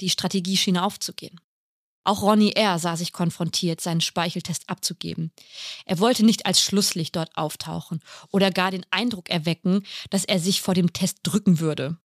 Die 0.00 0.10
Strategie 0.10 0.56
schien 0.56 0.78
aufzugehen. 0.78 1.40
Auch 2.06 2.22
Ronnie 2.22 2.52
R. 2.52 2.78
sah 2.78 2.96
sich 2.96 3.12
konfrontiert, 3.12 3.80
seinen 3.80 4.00
Speicheltest 4.00 4.70
abzugeben. 4.70 5.32
Er 5.86 5.98
wollte 5.98 6.24
nicht 6.24 6.46
als 6.46 6.62
Schlusslicht 6.62 7.16
dort 7.16 7.36
auftauchen 7.36 8.00
oder 8.30 8.52
gar 8.52 8.70
den 8.70 8.86
Eindruck 8.92 9.28
erwecken, 9.28 9.82
dass 10.10 10.24
er 10.24 10.38
sich 10.38 10.62
vor 10.62 10.74
dem 10.74 10.92
Test 10.92 11.18
drücken 11.24 11.58
würde. 11.58 11.98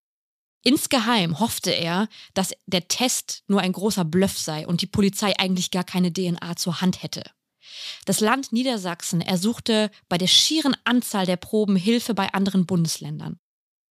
Insgeheim 0.63 1.39
hoffte 1.39 1.69
er, 1.69 2.07
dass 2.33 2.53
der 2.65 2.87
Test 2.87 3.43
nur 3.47 3.61
ein 3.61 3.73
großer 3.73 4.03
Bluff 4.03 4.39
sei 4.39 4.65
und 4.65 4.81
die 4.81 4.87
Polizei 4.87 5.37
eigentlich 5.37 5.69
gar 5.69 5.83
keine 5.83 6.11
DNA 6.11 6.55
zur 6.55 6.81
Hand 6.81 7.03
hätte. 7.03 7.23
Das 8.05 8.21
Land 8.21 8.51
Niedersachsen 8.51 9.21
ersuchte 9.21 9.91
bei 10.09 10.17
der 10.17 10.27
schieren 10.27 10.75
Anzahl 10.83 11.27
der 11.27 11.37
Proben 11.37 11.75
Hilfe 11.75 12.15
bei 12.15 12.33
anderen 12.33 12.65
Bundesländern. 12.65 13.37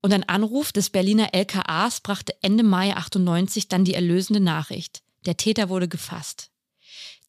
Und 0.02 0.12
ein 0.12 0.28
Anruf 0.28 0.72
des 0.72 0.90
Berliner 0.90 1.34
LKAs 1.34 2.00
brachte 2.00 2.34
Ende 2.42 2.64
Mai 2.64 2.96
98 2.96 3.68
dann 3.68 3.84
die 3.84 3.94
erlösende 3.94 4.40
Nachricht. 4.40 5.04
Der 5.26 5.36
Täter 5.36 5.68
wurde 5.68 5.88
gefasst. 5.88 6.50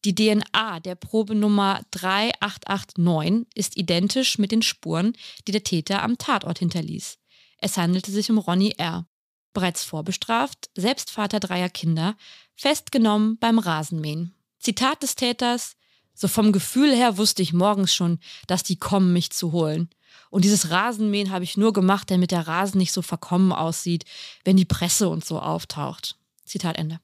Die 0.04 0.14
DNA 0.14 0.80
der 0.80 0.96
Probenummer 0.96 1.80
3889 1.92 3.46
ist 3.54 3.76
identisch 3.76 4.38
mit 4.38 4.50
den 4.50 4.62
Spuren, 4.62 5.12
die 5.46 5.52
der 5.52 5.62
Täter 5.62 6.02
am 6.02 6.18
Tatort 6.18 6.58
hinterließ. 6.58 7.18
Es 7.58 7.76
handelte 7.76 8.10
sich 8.10 8.28
um 8.30 8.38
Ronny 8.38 8.74
R. 8.78 9.06
Bereits 9.52 9.84
vorbestraft, 9.84 10.70
selbst 10.74 11.10
Vater 11.10 11.38
dreier 11.38 11.68
Kinder, 11.68 12.16
festgenommen 12.56 13.38
beim 13.38 13.58
Rasenmähen. 13.58 14.34
Zitat 14.58 15.02
des 15.02 15.14
Täters: 15.14 15.76
So 16.14 16.26
vom 16.26 16.52
Gefühl 16.52 16.92
her 16.92 17.18
wusste 17.18 17.42
ich 17.42 17.52
morgens 17.52 17.94
schon, 17.94 18.18
dass 18.48 18.64
die 18.64 18.76
kommen, 18.76 19.12
mich 19.12 19.30
zu 19.30 19.52
holen. 19.52 19.90
Und 20.30 20.44
dieses 20.44 20.70
Rasenmähen 20.70 21.30
habe 21.30 21.44
ich 21.44 21.56
nur 21.56 21.72
gemacht, 21.72 22.10
damit 22.10 22.30
der 22.30 22.48
Rasen 22.48 22.78
nicht 22.78 22.92
so 22.92 23.02
verkommen 23.02 23.52
aussieht, 23.52 24.04
wenn 24.44 24.56
die 24.56 24.64
Presse 24.64 25.08
und 25.08 25.24
so 25.24 25.38
auftaucht. 25.38 26.16
Zitat 26.44 26.76
Ende. 26.76 26.98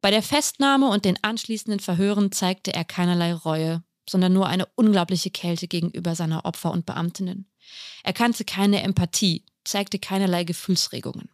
Bei 0.00 0.10
der 0.10 0.22
Festnahme 0.22 0.88
und 0.88 1.04
den 1.04 1.22
anschließenden 1.22 1.80
Verhören 1.80 2.32
zeigte 2.32 2.72
er 2.72 2.84
keinerlei 2.84 3.34
Reue, 3.34 3.82
sondern 4.08 4.32
nur 4.32 4.46
eine 4.46 4.66
unglaubliche 4.74 5.30
Kälte 5.30 5.68
gegenüber 5.68 6.14
seiner 6.14 6.44
Opfer 6.44 6.70
und 6.70 6.86
Beamtinnen. 6.86 7.50
Er 8.02 8.12
kannte 8.12 8.44
keine 8.44 8.82
Empathie, 8.82 9.44
zeigte 9.64 9.98
keinerlei 9.98 10.44
Gefühlsregungen. 10.44 11.28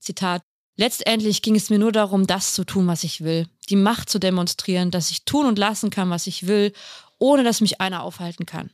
Zitat 0.00 0.42
Letztendlich 0.78 1.40
ging 1.40 1.56
es 1.56 1.70
mir 1.70 1.78
nur 1.78 1.92
darum, 1.92 2.26
das 2.26 2.52
zu 2.52 2.64
tun, 2.64 2.86
was 2.86 3.02
ich 3.02 3.22
will, 3.22 3.48
die 3.70 3.76
Macht 3.76 4.10
zu 4.10 4.18
demonstrieren, 4.18 4.90
dass 4.90 5.10
ich 5.10 5.24
tun 5.24 5.46
und 5.46 5.58
lassen 5.58 5.88
kann, 5.88 6.10
was 6.10 6.26
ich 6.26 6.46
will, 6.46 6.74
ohne 7.18 7.44
dass 7.44 7.62
mich 7.62 7.80
einer 7.80 8.02
aufhalten 8.02 8.44
kann. 8.44 8.70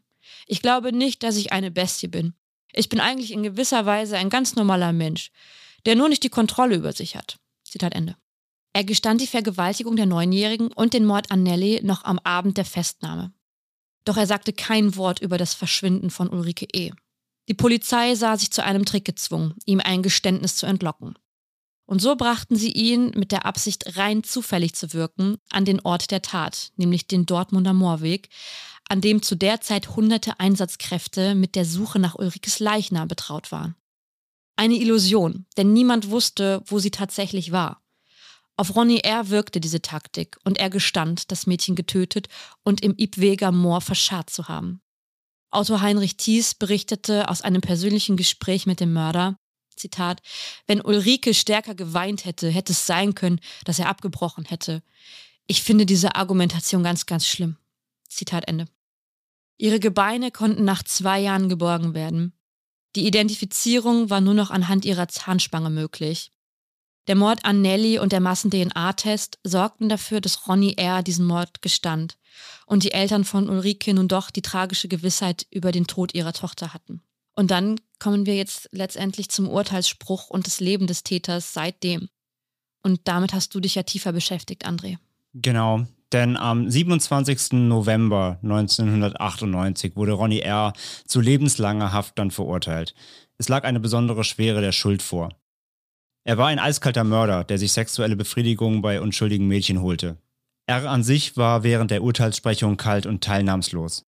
Ich 0.47 0.63
glaube 0.63 0.93
nicht, 0.93 1.23
dass 1.23 1.37
ich 1.37 1.53
eine 1.53 1.71
Bestie 1.71 2.09
bin. 2.09 2.35
Ich 2.73 2.89
bin 2.89 2.99
eigentlich 2.99 3.31
in 3.31 3.45
gewisser 3.45 3.87
Weise 3.87 4.17
ein 4.17 4.31
ganz 4.31 4.57
normaler 4.57 4.93
Mensch, 4.93 5.31
der 5.87 5.95
nur 5.95 6.09
nicht 6.09 6.25
die 6.25 6.29
Kontrolle 6.29 6.75
über 6.75 6.93
sich 6.93 7.15
hat. 7.15 7.39
Zitat 7.63 7.95
Ende. 7.95 8.17
Er 8.73 8.85
gestand 8.85 9.21
die 9.21 9.27
Vergewaltigung 9.27 9.97
der 9.97 10.07
Neunjährigen 10.07 10.73
und 10.73 10.95
den 10.95 11.05
Mord 11.05 11.31
an 11.31 11.43
Nelly 11.43 11.81
noch 11.83 12.05
am 12.05 12.19
Abend 12.21 12.57
der 12.57 12.65
Festnahme. 12.65 13.33
Doch 14.05 14.17
er 14.17 14.27
sagte 14.27 14.53
kein 14.53 14.97
Wort 14.97 15.21
über 15.21 15.39
das 15.39 15.55
Verschwinden 15.55 16.11
von 16.11 16.29
Ulrike 16.29 16.67
E. 16.73 16.91
Die 17.49 17.55
Polizei 17.55 18.15
sah 18.15 18.37
sich 18.37 18.51
zu 18.51 18.65
einem 18.65 18.85
Trick 18.85 19.05
gezwungen, 19.05 19.55
ihm 19.67 19.81
ein 19.81 20.03
Geständnis 20.03 20.57
zu 20.57 20.67
entlocken. 20.67 21.19
Und 21.85 22.01
so 22.01 22.17
brachten 22.17 22.57
sie 22.57 22.73
ihn 22.73 23.11
mit 23.17 23.33
der 23.33 23.45
Absicht, 23.45 23.97
rein 23.97 24.25
zufällig 24.25 24.75
zu 24.75 24.93
wirken, 24.93 25.37
an 25.51 25.65
den 25.65 25.81
Ort 25.81 26.11
der 26.11 26.23
Tat, 26.23 26.73
nämlich 26.77 27.07
den 27.07 27.27
Dortmunder 27.27 27.75
Moorweg, 27.75 28.29
an 28.89 29.01
dem 29.01 29.23
zu 29.23 29.35
der 29.35 29.61
Zeit 29.61 29.97
hunderte 29.97 30.41
Einsatzkräfte 30.41 31.35
mit 31.35 31.55
der 31.55 31.65
Suche 31.65 31.99
nach 31.99 32.15
Ulrikes 32.15 32.61
Leichnam 32.61 33.09
betraut 33.09 33.53
waren. 33.53 33.75
Eine 34.57 34.77
Illusion, 34.77 35.47
denn 35.57 35.73
niemand 35.73 36.11
wusste, 36.11 36.63
wo 36.67 36.79
sie 36.79 36.91
tatsächlich 36.91 37.53
war. 37.53 37.82
Auf 38.57 38.77
Ronny 38.77 38.99
R. 38.99 39.31
wirkte 39.31 39.61
diese 39.61 39.83
Taktik 39.83 40.37
und 40.45 40.59
er 40.59 40.71
gestand, 40.71 41.31
das 41.31 41.47
Mädchen 41.47 41.75
getötet 41.75 42.29
und 42.63 42.83
im 42.83 42.95
Ibweger 42.97 43.51
Moor 43.51 43.81
verscharrt 43.81 44.31
zu 44.31 44.49
haben. 44.49 44.81
Autor 45.51 45.81
Heinrich 45.81 46.17
Thies 46.17 46.55
berichtete 46.55 47.29
aus 47.29 47.43
einem 47.43 47.61
persönlichen 47.61 48.17
Gespräch 48.17 48.67
mit 48.67 48.81
dem 48.81 48.93
Mörder, 48.93 49.37
Zitat, 49.77 50.23
wenn 50.67 50.81
Ulrike 50.81 51.35
stärker 51.35 51.75
geweint 51.75 52.25
hätte, 52.25 52.49
hätte 52.49 52.73
es 52.73 52.87
sein 52.87 53.15
können, 53.15 53.41
dass 53.65 53.79
er 53.79 53.89
abgebrochen 53.89 54.45
hätte. 54.45 54.83
Ich 55.47 55.63
finde 55.63 55.87
diese 55.87 56.15
Argumentation 56.15 56.83
ganz, 56.83 57.07
ganz 57.07 57.27
schlimm. 57.27 57.57
Zitat 58.09 58.49
Ende. 58.49 58.67
Ihre 59.59 59.81
Gebeine 59.81 60.31
konnten 60.31 60.65
nach 60.65 60.83
zwei 60.83 61.21
Jahren 61.21 61.49
geborgen 61.49 61.95
werden. 61.95 62.33
Die 62.97 63.07
Identifizierung 63.07 64.11
war 64.11 64.21
nur 64.21 64.35
noch 64.35 64.51
anhand 64.51 64.85
ihrer 64.85 65.09
Zahnspange 65.09 65.71
möglich. 65.71 66.32
Der 67.09 67.17
Mord 67.17 67.45
an 67.45 67.63
Nelly 67.63 67.99
und 67.99 68.13
der 68.13 68.21
Massen-DNA-Test 68.21 69.41
sorgten 69.43 69.89
dafür, 69.89 70.21
dass 70.21 70.47
Ronny 70.47 70.75
R. 70.77 71.03
diesen 71.03 71.27
Mord 71.27 71.61
gestand 71.63 72.17
und 72.67 72.85
die 72.85 72.93
Eltern 72.93 73.25
von 73.25 73.49
Ulrike 73.49 73.93
nun 73.93 74.09
doch 74.09 74.31
die 74.31 74.43
tragische 74.43 74.89
Gewissheit 74.89 75.47
über 75.51 75.73
den 75.73 75.87
Tod 75.87 76.15
ihrer 76.15 76.33
Tochter 76.33 76.73
hatten. 76.73 77.03
Und 77.35 77.51
dann 77.51 77.81
kommen 77.99 78.27
wir 78.27 78.37
jetzt 78.37 78.69
letztendlich 78.73 79.31
zum 79.31 79.49
Urteilsspruch 79.49 80.31
und 80.31 80.47
das 80.47 80.61
Leben 80.61 80.87
des 80.87 81.03
Täters 81.03 81.53
seitdem. 81.53 82.09
Und 82.83 83.01
damit 83.05 83.33
hast 83.33 83.55
du 83.55 83.61
dich 83.61 83.75
ja 83.75 83.83
tiefer 83.83 84.13
beschäftigt, 84.13 84.67
André. 84.67 84.99
Genau, 85.35 85.87
denn 86.13 86.37
am 86.37 86.71
27. 86.71 87.53
November 87.53 88.39
1998 88.43 89.97
wurde 89.97 90.13
Ronny 90.13 90.41
R. 90.41 90.73
zu 91.07 91.21
lebenslanger 91.21 91.93
Haft 91.93 92.19
dann 92.19 92.31
verurteilt. 92.31 92.95
Es 93.39 93.49
lag 93.49 93.65
eine 93.65 93.81
besondere 93.81 94.25
Schwere 94.25 94.61
der 94.61 94.73
Schuld 94.73 95.03
vor. 95.03 95.31
Er 96.25 96.39
war 96.39 96.49
ein 96.49 96.59
eiskalter 96.59 97.05
Mörder, 97.05 97.45
der 97.45 97.59
sich 97.59 97.73
sexuelle 97.73 98.17
Befriedigung 98.17 98.81
bei 98.81 99.01
unschuldigen 99.01 99.49
Mädchen 99.49 99.83
holte. 99.83 100.19
Er 100.67 100.89
an 100.89 101.03
sich 101.03 101.37
war 101.37 101.65
während 101.65 101.91
der 101.91 102.03
Urteilssprechung 102.03 102.77
kalt 102.77 103.07
und 103.07 103.25
teilnahmslos. 103.25 104.05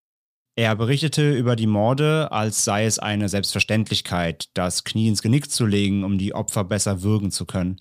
Er 0.57 0.77
berichtete 0.77 1.33
über 1.33 1.57
die 1.57 1.67
Morde, 1.67 2.31
als 2.31 2.65
sei 2.65 2.85
es 2.85 3.01
eine 3.01 3.29
Selbstverständlichkeit, 3.29 4.51
das 4.55 4.85
Knie 4.85 5.09
ins 5.09 5.21
Genick 5.21 5.51
zu 5.51 5.67
legen, 5.67 6.05
um 6.05 6.17
die 6.17 6.33
Opfer 6.33 6.63
besser 6.63 7.03
würgen 7.03 7.33
zu 7.33 7.45
können. 7.45 7.81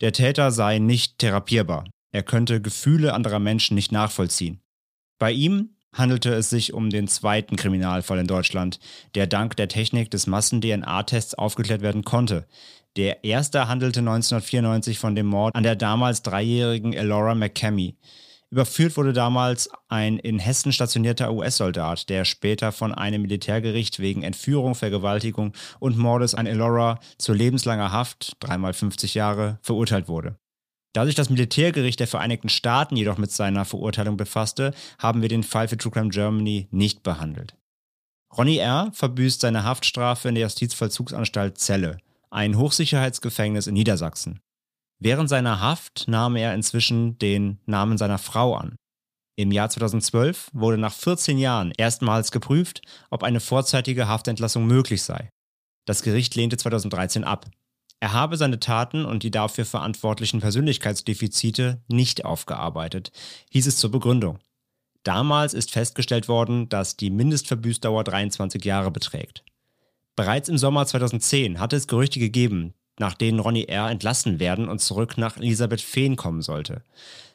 Der 0.00 0.12
Täter 0.12 0.50
sei 0.50 0.78
nicht 0.78 1.18
therapierbar. 1.18 1.84
Er 2.12 2.22
könnte 2.22 2.62
Gefühle 2.62 3.12
anderer 3.12 3.38
Menschen 3.38 3.74
nicht 3.74 3.92
nachvollziehen. 3.92 4.62
Bei 5.18 5.30
ihm 5.30 5.76
handelte 5.92 6.32
es 6.34 6.50
sich 6.50 6.72
um 6.72 6.90
den 6.90 7.08
zweiten 7.08 7.56
Kriminalfall 7.56 8.18
in 8.18 8.26
Deutschland, 8.26 8.78
der 9.14 9.26
dank 9.26 9.56
der 9.56 9.68
Technik 9.68 10.10
des 10.10 10.26
Massen-DNA-Tests 10.26 11.34
aufgeklärt 11.34 11.82
werden 11.82 12.04
konnte. 12.04 12.46
Der 12.96 13.22
erste 13.24 13.68
handelte 13.68 14.00
1994 14.00 14.98
von 14.98 15.14
dem 15.14 15.26
Mord 15.26 15.54
an 15.54 15.62
der 15.62 15.76
damals 15.76 16.22
dreijährigen 16.22 16.92
Elora 16.92 17.34
McCamey. 17.34 17.96
Überführt 18.52 18.96
wurde 18.96 19.12
damals 19.12 19.70
ein 19.88 20.18
in 20.18 20.40
Hessen 20.40 20.72
stationierter 20.72 21.32
US-Soldat, 21.32 22.08
der 22.08 22.24
später 22.24 22.72
von 22.72 22.92
einem 22.92 23.22
Militärgericht 23.22 24.00
wegen 24.00 24.24
Entführung, 24.24 24.74
Vergewaltigung 24.74 25.52
und 25.78 25.96
Mordes 25.96 26.34
an 26.34 26.46
Elora 26.46 26.98
zu 27.16 27.32
lebenslanger 27.32 27.92
Haft, 27.92 28.32
dreimal 28.40 28.72
50 28.72 29.14
Jahre, 29.14 29.60
verurteilt 29.62 30.08
wurde. 30.08 30.39
Da 30.92 31.06
sich 31.06 31.14
das 31.14 31.30
Militärgericht 31.30 32.00
der 32.00 32.08
Vereinigten 32.08 32.48
Staaten 32.48 32.96
jedoch 32.96 33.16
mit 33.16 33.30
seiner 33.30 33.64
Verurteilung 33.64 34.16
befasste, 34.16 34.74
haben 34.98 35.22
wir 35.22 35.28
den 35.28 35.44
Fall 35.44 35.68
für 35.68 35.76
True 35.76 35.92
Crime 35.92 36.08
Germany 36.08 36.68
nicht 36.70 37.02
behandelt. 37.02 37.56
Ronny 38.36 38.58
R. 38.58 38.90
verbüßt 38.92 39.40
seine 39.40 39.64
Haftstrafe 39.64 40.28
in 40.28 40.34
der 40.34 40.44
Justizvollzugsanstalt 40.44 41.58
Celle, 41.58 41.98
ein 42.30 42.56
Hochsicherheitsgefängnis 42.56 43.66
in 43.66 43.74
Niedersachsen. 43.74 44.40
Während 45.00 45.28
seiner 45.28 45.60
Haft 45.60 46.06
nahm 46.08 46.36
er 46.36 46.54
inzwischen 46.54 47.18
den 47.18 47.58
Namen 47.66 47.98
seiner 47.98 48.18
Frau 48.18 48.54
an. 48.54 48.76
Im 49.36 49.52
Jahr 49.52 49.70
2012 49.70 50.50
wurde 50.52 50.76
nach 50.76 50.92
14 50.92 51.38
Jahren 51.38 51.72
erstmals 51.76 52.30
geprüft, 52.30 52.82
ob 53.10 53.22
eine 53.22 53.40
vorzeitige 53.40 54.06
Haftentlassung 54.06 54.66
möglich 54.66 55.02
sei. 55.02 55.30
Das 55.86 56.02
Gericht 56.02 56.34
lehnte 56.34 56.58
2013 56.58 57.24
ab. 57.24 57.46
Er 58.00 58.14
habe 58.14 58.38
seine 58.38 58.58
Taten 58.58 59.04
und 59.04 59.22
die 59.22 59.30
dafür 59.30 59.66
verantwortlichen 59.66 60.40
Persönlichkeitsdefizite 60.40 61.82
nicht 61.88 62.24
aufgearbeitet, 62.24 63.12
hieß 63.50 63.66
es 63.66 63.76
zur 63.76 63.90
Begründung. 63.90 64.38
Damals 65.02 65.54
ist 65.54 65.70
festgestellt 65.70 66.26
worden, 66.26 66.68
dass 66.70 66.96
die 66.96 67.10
Mindestverbüßdauer 67.10 68.04
23 68.04 68.64
Jahre 68.64 68.90
beträgt. 68.90 69.44
Bereits 70.16 70.48
im 70.48 70.58
Sommer 70.58 70.86
2010 70.86 71.60
hatte 71.60 71.76
es 71.76 71.86
Gerüchte 71.86 72.18
gegeben, 72.18 72.74
nach 72.98 73.14
denen 73.14 73.38
Ronny 73.38 73.64
R. 73.64 73.90
entlassen 73.90 74.40
werden 74.40 74.68
und 74.68 74.80
zurück 74.80 75.16
nach 75.16 75.36
Elisabeth 75.36 75.80
Fehn 75.80 76.16
kommen 76.16 76.42
sollte. 76.42 76.82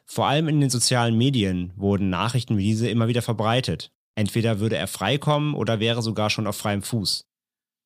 Vor 0.05 0.27
allem 0.27 0.47
in 0.47 0.61
den 0.61 0.69
sozialen 0.69 1.17
Medien 1.17 1.73
wurden 1.75 2.09
Nachrichten 2.09 2.57
wie 2.57 2.63
diese 2.63 2.89
immer 2.89 3.07
wieder 3.07 3.23
verbreitet. 3.23 3.91
Entweder 4.15 4.59
würde 4.59 4.77
er 4.77 4.87
freikommen 4.87 5.55
oder 5.55 5.79
wäre 5.79 6.01
sogar 6.01 6.29
schon 6.29 6.47
auf 6.47 6.55
freiem 6.55 6.83
Fuß. 6.83 7.25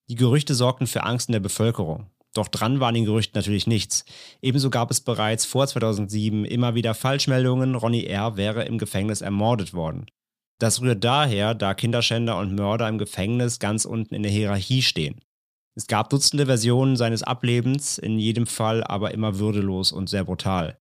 Die 0.09 0.15
Gerüchte 0.15 0.55
sorgten 0.55 0.87
für 0.87 1.03
Angst 1.03 1.29
in 1.29 1.33
der 1.33 1.39
Bevölkerung. 1.39 2.09
Doch 2.33 2.47
dran 2.47 2.79
war 2.79 2.89
an 2.89 2.93
den 2.93 3.05
Gerüchten 3.05 3.37
natürlich 3.37 3.67
nichts. 3.67 4.05
Ebenso 4.41 4.69
gab 4.69 4.91
es 4.91 5.01
bereits 5.01 5.45
vor 5.45 5.65
2007 5.67 6.45
immer 6.45 6.75
wieder 6.75 6.93
Falschmeldungen, 6.93 7.75
Ronny 7.75 8.03
R. 8.05 8.37
wäre 8.37 8.65
im 8.65 8.77
Gefängnis 8.77 9.21
ermordet 9.21 9.73
worden. 9.73 10.05
Das 10.59 10.81
rührt 10.81 11.03
daher, 11.03 11.55
da 11.55 11.73
Kinderschänder 11.73 12.37
und 12.37 12.53
Mörder 12.53 12.87
im 12.87 12.97
Gefängnis 12.97 13.59
ganz 13.59 13.85
unten 13.85 14.13
in 14.13 14.23
der 14.23 14.31
Hierarchie 14.31 14.81
stehen. 14.81 15.21
Es 15.75 15.87
gab 15.87 16.09
Dutzende 16.09 16.45
Versionen 16.45 16.97
seines 16.97 17.23
Ablebens, 17.23 17.97
in 17.97 18.19
jedem 18.19 18.45
Fall 18.45 18.83
aber 18.83 19.13
immer 19.13 19.39
würdelos 19.39 19.91
und 19.93 20.09
sehr 20.09 20.25
brutal. 20.25 20.77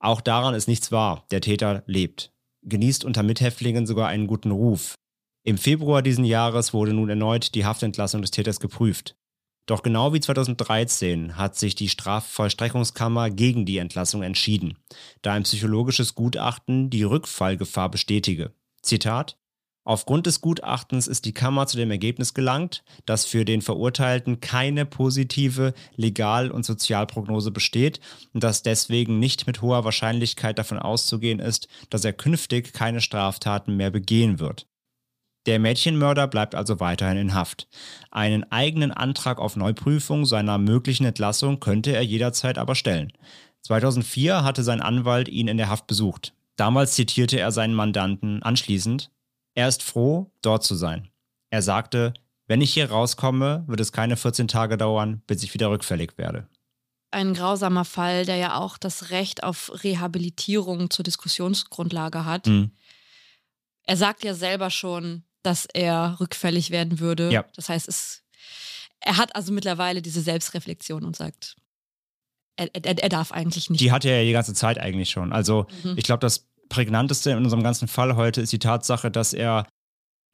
Auch 0.00 0.20
daran 0.20 0.54
ist 0.54 0.66
nichts 0.66 0.90
wahr, 0.90 1.24
der 1.30 1.40
Täter 1.40 1.84
lebt, 1.86 2.32
genießt 2.62 3.04
unter 3.04 3.22
Mithäftlingen 3.22 3.86
sogar 3.86 4.08
einen 4.08 4.26
guten 4.26 4.50
Ruf. 4.50 4.96
Im 5.44 5.58
Februar 5.58 6.02
diesen 6.02 6.24
Jahres 6.24 6.74
wurde 6.74 6.92
nun 6.92 7.08
erneut 7.08 7.54
die 7.54 7.64
Haftentlassung 7.64 8.20
des 8.20 8.32
Täters 8.32 8.58
geprüft. 8.58 9.16
Doch 9.66 9.82
genau 9.82 10.12
wie 10.12 10.20
2013 10.20 11.36
hat 11.36 11.56
sich 11.56 11.74
die 11.74 11.88
Strafvollstreckungskammer 11.88 13.30
gegen 13.30 13.64
die 13.64 13.78
Entlassung 13.78 14.22
entschieden, 14.22 14.76
da 15.22 15.32
ein 15.32 15.44
psychologisches 15.44 16.14
Gutachten 16.14 16.90
die 16.90 17.04
Rückfallgefahr 17.04 17.90
bestätige. 17.90 18.52
Zitat 18.82 19.38
Aufgrund 19.84 20.26
des 20.26 20.40
Gutachtens 20.40 21.08
ist 21.08 21.24
die 21.24 21.34
Kammer 21.34 21.66
zu 21.66 21.76
dem 21.76 21.90
Ergebnis 21.90 22.34
gelangt, 22.34 22.84
dass 23.04 23.24
für 23.24 23.44
den 23.44 23.62
Verurteilten 23.62 24.40
keine 24.40 24.86
positive 24.86 25.74
Legal- 25.96 26.52
und 26.52 26.64
Sozialprognose 26.64 27.50
besteht 27.50 27.98
und 28.32 28.44
dass 28.44 28.62
deswegen 28.62 29.18
nicht 29.18 29.48
mit 29.48 29.60
hoher 29.60 29.84
Wahrscheinlichkeit 29.84 30.56
davon 30.58 30.78
auszugehen 30.78 31.40
ist, 31.40 31.66
dass 31.90 32.04
er 32.04 32.12
künftig 32.12 32.72
keine 32.72 33.00
Straftaten 33.00 33.76
mehr 33.76 33.90
begehen 33.90 34.38
wird. 34.38 34.68
Der 35.46 35.58
Mädchenmörder 35.58 36.28
bleibt 36.28 36.54
also 36.54 36.78
weiterhin 36.78 37.16
in 37.16 37.34
Haft. 37.34 37.68
Einen 38.10 38.50
eigenen 38.52 38.92
Antrag 38.92 39.38
auf 39.38 39.56
Neuprüfung 39.56 40.24
seiner 40.24 40.58
möglichen 40.58 41.04
Entlassung 41.04 41.58
könnte 41.58 41.92
er 41.92 42.02
jederzeit 42.02 42.58
aber 42.58 42.74
stellen. 42.74 43.12
2004 43.62 44.44
hatte 44.44 44.62
sein 44.62 44.80
Anwalt 44.80 45.28
ihn 45.28 45.48
in 45.48 45.56
der 45.56 45.68
Haft 45.68 45.86
besucht. 45.86 46.32
Damals 46.56 46.94
zitierte 46.94 47.40
er 47.40 47.50
seinen 47.50 47.74
Mandanten 47.74 48.42
anschließend, 48.42 49.10
er 49.54 49.68
ist 49.68 49.82
froh, 49.82 50.32
dort 50.40 50.64
zu 50.64 50.74
sein. 50.74 51.08
Er 51.50 51.62
sagte, 51.62 52.14
wenn 52.46 52.60
ich 52.60 52.72
hier 52.72 52.90
rauskomme, 52.90 53.64
wird 53.66 53.80
es 53.80 53.92
keine 53.92 54.16
14 54.16 54.48
Tage 54.48 54.76
dauern, 54.76 55.22
bis 55.26 55.42
ich 55.42 55.52
wieder 55.52 55.70
rückfällig 55.70 56.16
werde. 56.16 56.48
Ein 57.10 57.34
grausamer 57.34 57.84
Fall, 57.84 58.24
der 58.24 58.36
ja 58.36 58.56
auch 58.56 58.78
das 58.78 59.10
Recht 59.10 59.42
auf 59.44 59.70
Rehabilitierung 59.84 60.88
zur 60.88 61.02
Diskussionsgrundlage 61.02 62.24
hat. 62.24 62.46
Mhm. 62.46 62.70
Er 63.84 63.96
sagt 63.98 64.24
ja 64.24 64.32
selber 64.32 64.70
schon, 64.70 65.24
dass 65.42 65.66
er 65.66 66.16
rückfällig 66.20 66.70
werden 66.70 67.00
würde. 67.00 67.30
Ja. 67.30 67.44
Das 67.56 67.68
heißt, 67.68 67.88
es, 67.88 68.22
er 69.00 69.16
hat 69.16 69.34
also 69.34 69.52
mittlerweile 69.52 70.02
diese 70.02 70.20
Selbstreflexion 70.20 71.04
und 71.04 71.16
sagt, 71.16 71.56
er, 72.56 72.68
er, 72.74 72.98
er 72.98 73.08
darf 73.08 73.32
eigentlich 73.32 73.70
nicht. 73.70 73.80
Die 73.80 73.92
hat 73.92 74.04
er 74.04 74.18
ja 74.18 74.24
die 74.24 74.32
ganze 74.32 74.54
Zeit 74.54 74.78
eigentlich 74.78 75.10
schon. 75.10 75.32
Also 75.32 75.66
mhm. 75.82 75.94
ich 75.96 76.04
glaube, 76.04 76.20
das 76.20 76.46
prägnanteste 76.68 77.30
in 77.30 77.38
unserem 77.38 77.62
ganzen 77.62 77.88
Fall 77.88 78.16
heute 78.16 78.40
ist 78.40 78.52
die 78.52 78.58
Tatsache, 78.58 79.10
dass 79.10 79.32
er 79.32 79.66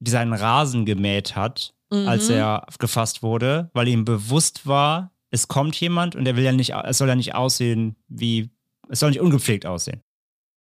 seinen 0.04 0.32
Rasen 0.32 0.84
gemäht 0.86 1.36
hat, 1.36 1.74
mhm. 1.90 2.08
als 2.08 2.28
er 2.28 2.66
gefasst 2.78 3.22
wurde, 3.22 3.70
weil 3.72 3.88
ihm 3.88 4.04
bewusst 4.04 4.66
war, 4.66 5.12
es 5.30 5.48
kommt 5.48 5.78
jemand 5.80 6.16
und 6.16 6.26
er 6.26 6.36
will 6.36 6.44
ja 6.44 6.52
nicht, 6.52 6.72
es 6.84 6.98
soll 6.98 7.08
ja 7.08 7.16
nicht 7.16 7.34
aussehen 7.34 7.96
wie, 8.08 8.50
es 8.88 9.00
soll 9.00 9.10
nicht 9.10 9.20
ungepflegt 9.20 9.66
aussehen. 9.66 10.02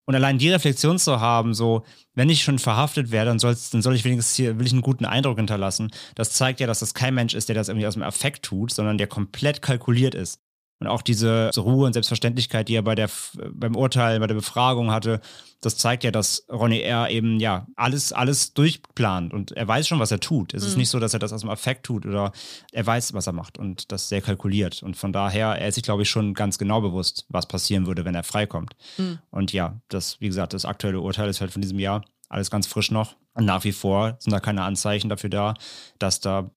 Und 0.09 0.15
allein 0.15 0.39
die 0.39 0.49
Reflexion 0.49 0.99
zu 0.99 1.21
haben, 1.21 1.53
so, 1.53 1.85
wenn 2.15 2.31
ich 2.31 2.43
schon 2.43 2.59
verhaftet 2.59 3.11
werde, 3.11 3.29
dann, 3.29 3.37
dann 3.37 3.83
soll 3.83 3.95
ich 3.95 4.07
wenigstens 4.07 4.35
hier, 4.35 4.59
will 4.59 4.65
ich 4.65 4.73
einen 4.73 4.81
guten 4.81 5.05
Eindruck 5.05 5.37
hinterlassen, 5.37 5.91
das 6.15 6.33
zeigt 6.33 6.61
ja, 6.61 6.67
dass 6.67 6.79
das 6.79 6.95
kein 6.95 7.15
Mensch 7.15 7.35
ist, 7.35 7.51
der 7.51 7.55
das 7.55 7.69
irgendwie 7.69 7.87
aus 7.87 7.93
dem 7.93 8.03
Affekt 8.03 8.43
tut, 8.43 8.73
sondern 8.73 8.97
der 8.97 9.07
komplett 9.07 9.61
kalkuliert 9.61 10.15
ist. 10.15 10.41
Und 10.81 10.87
auch 10.87 11.03
diese 11.03 11.51
Ruhe 11.57 11.87
und 11.87 11.93
Selbstverständlichkeit, 11.93 12.69
die 12.69 12.75
er 12.75 12.83
bei 12.83 12.95
der, 12.95 13.11
beim 13.51 13.75
Urteil, 13.75 14.21
bei 14.21 14.29
der 14.29 14.35
Befragung 14.35 14.93
hatte, 14.93 15.21
das 15.61 15.77
zeigt 15.77 16.05
ja, 16.05 16.13
dass 16.13 16.47
Ronny 16.49 16.81
R. 16.81 17.11
eben 17.11 17.41
ja 17.41 17.67
alles, 17.75 18.13
alles 18.13 18.55
durchplant 18.55 19.35
und 19.35 19.53
er 19.53 19.67
weiß 19.67 19.89
schon, 19.89 19.99
was 19.99 20.13
er 20.13 20.21
tut. 20.21 20.55
Es 20.55 20.63
mhm. 20.63 20.69
ist 20.69 20.77
nicht 20.77 20.89
so, 20.89 21.01
dass 21.01 21.15
er 21.15 21.19
das 21.19 21.33
aus 21.33 21.41
dem 21.41 21.51
Affekt 21.51 21.85
tut 21.85 22.07
oder 22.07 22.33
er 22.71 22.87
weiß, 22.87 23.13
was 23.13 23.27
er 23.27 23.33
macht 23.33 23.59
und 23.59 23.91
das 23.91 24.09
sehr 24.09 24.21
kalkuliert. 24.21 24.83
Und 24.85 24.97
von 24.97 25.13
daher, 25.13 25.49
er 25.59 25.69
ist 25.69 25.75
sich, 25.75 25.83
glaube 25.83 26.03
ich, 26.03 26.11
schon 26.11 26.35
ganz 26.35 26.59
genau 26.59 26.81
bewusst, 26.81 27.27
was 27.29 27.47
passieren 27.47 27.87
würde, 27.87 28.05
wenn 28.05 28.15
er 28.15 28.23
freikommt. 28.23 28.77
Mhm. 28.99 29.19
Und 29.31 29.53
ja, 29.53 29.81
das, 29.89 30.21
wie 30.21 30.29
gesagt, 30.29 30.53
das 30.53 30.65
aktuelle 30.65 31.01
Urteil 31.01 31.29
ist 31.29 31.41
halt 31.41 31.51
von 31.51 31.63
diesem 31.63 31.81
Jahr 31.81 32.05
alles 32.29 32.51
ganz 32.51 32.67
frisch 32.67 32.91
noch. 32.91 33.17
Und 33.35 33.45
nach 33.45 33.65
wie 33.65 33.73
vor 33.73 34.17
sind 34.21 34.33
da 34.33 34.41
keine 34.41 34.63
Anzeichen 34.63 35.09
dafür 35.09 35.31
da, 35.31 35.55
dass 35.99 36.21
da 36.21 36.51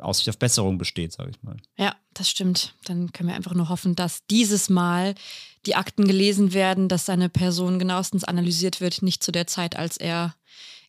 Aussicht 0.00 0.28
auf 0.28 0.38
Besserung 0.38 0.78
besteht, 0.78 1.12
sage 1.12 1.30
ich 1.30 1.42
mal. 1.42 1.56
Ja, 1.76 1.94
das 2.12 2.28
stimmt. 2.28 2.74
Dann 2.84 3.12
können 3.12 3.28
wir 3.28 3.36
einfach 3.36 3.54
nur 3.54 3.68
hoffen, 3.68 3.94
dass 3.94 4.26
dieses 4.26 4.68
Mal 4.68 5.14
die 5.66 5.76
Akten 5.76 6.06
gelesen 6.06 6.52
werden, 6.52 6.88
dass 6.88 7.06
seine 7.06 7.28
Person 7.28 7.78
genauestens 7.78 8.24
analysiert 8.24 8.80
wird, 8.80 9.02
nicht 9.02 9.22
zu 9.22 9.32
der 9.32 9.46
Zeit, 9.46 9.76
als 9.76 9.96
er 9.96 10.34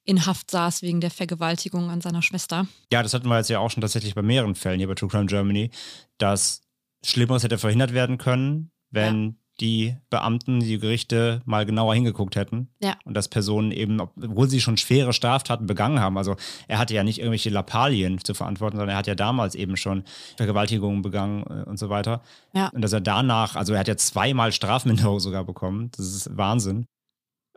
in 0.03 0.25
Haft 0.25 0.51
saß 0.51 0.81
wegen 0.81 1.01
der 1.01 1.11
Vergewaltigung 1.11 1.89
an 1.89 2.01
seiner 2.01 2.21
Schwester. 2.21 2.67
Ja, 2.91 3.01
das 3.01 3.13
hatten 3.13 3.27
wir 3.27 3.37
jetzt 3.37 3.49
ja 3.49 3.59
auch 3.59 3.71
schon 3.71 3.81
tatsächlich 3.81 4.15
bei 4.15 4.21
mehreren 4.21 4.55
Fällen 4.55 4.77
hier 4.77 4.87
bei 4.87 4.95
True 4.95 5.09
Crime 5.09 5.25
Germany, 5.25 5.71
dass 6.17 6.61
Schlimmeres 7.03 7.43
hätte 7.43 7.57
verhindert 7.57 7.93
werden 7.93 8.17
können, 8.17 8.71
wenn 8.91 9.25
ja 9.25 9.44
die 9.59 9.95
Beamten, 10.09 10.59
die 10.59 10.77
Gerichte 10.79 11.41
mal 11.45 11.65
genauer 11.65 11.95
hingeguckt 11.95 12.35
hätten. 12.35 12.69
Ja. 12.81 12.97
Und 13.05 13.13
dass 13.13 13.27
Personen 13.27 13.71
eben, 13.71 13.99
obwohl 13.99 14.49
sie 14.49 14.61
schon 14.61 14.77
schwere 14.77 15.13
Straftaten 15.13 15.65
begangen 15.65 15.99
haben, 15.99 16.17
also 16.17 16.35
er 16.67 16.77
hatte 16.77 16.93
ja 16.93 17.03
nicht 17.03 17.19
irgendwelche 17.19 17.49
Lappalien 17.49 18.23
zu 18.23 18.33
verantworten, 18.33 18.77
sondern 18.77 18.95
er 18.95 18.97
hat 18.97 19.07
ja 19.07 19.15
damals 19.15 19.55
eben 19.55 19.77
schon 19.77 20.03
Vergewaltigungen 20.37 21.01
begangen 21.01 21.43
äh, 21.43 21.69
und 21.69 21.77
so 21.77 21.89
weiter. 21.89 22.21
Ja. 22.53 22.69
Und 22.69 22.81
dass 22.81 22.93
er 22.93 23.01
danach, 23.01 23.55
also 23.55 23.73
er 23.73 23.79
hat 23.79 23.87
ja 23.87 23.97
zweimal 23.97 24.51
Strafminderung 24.51 25.19
sogar 25.19 25.45
bekommen. 25.45 25.91
Das 25.95 26.05
ist 26.05 26.35
Wahnsinn. 26.35 26.85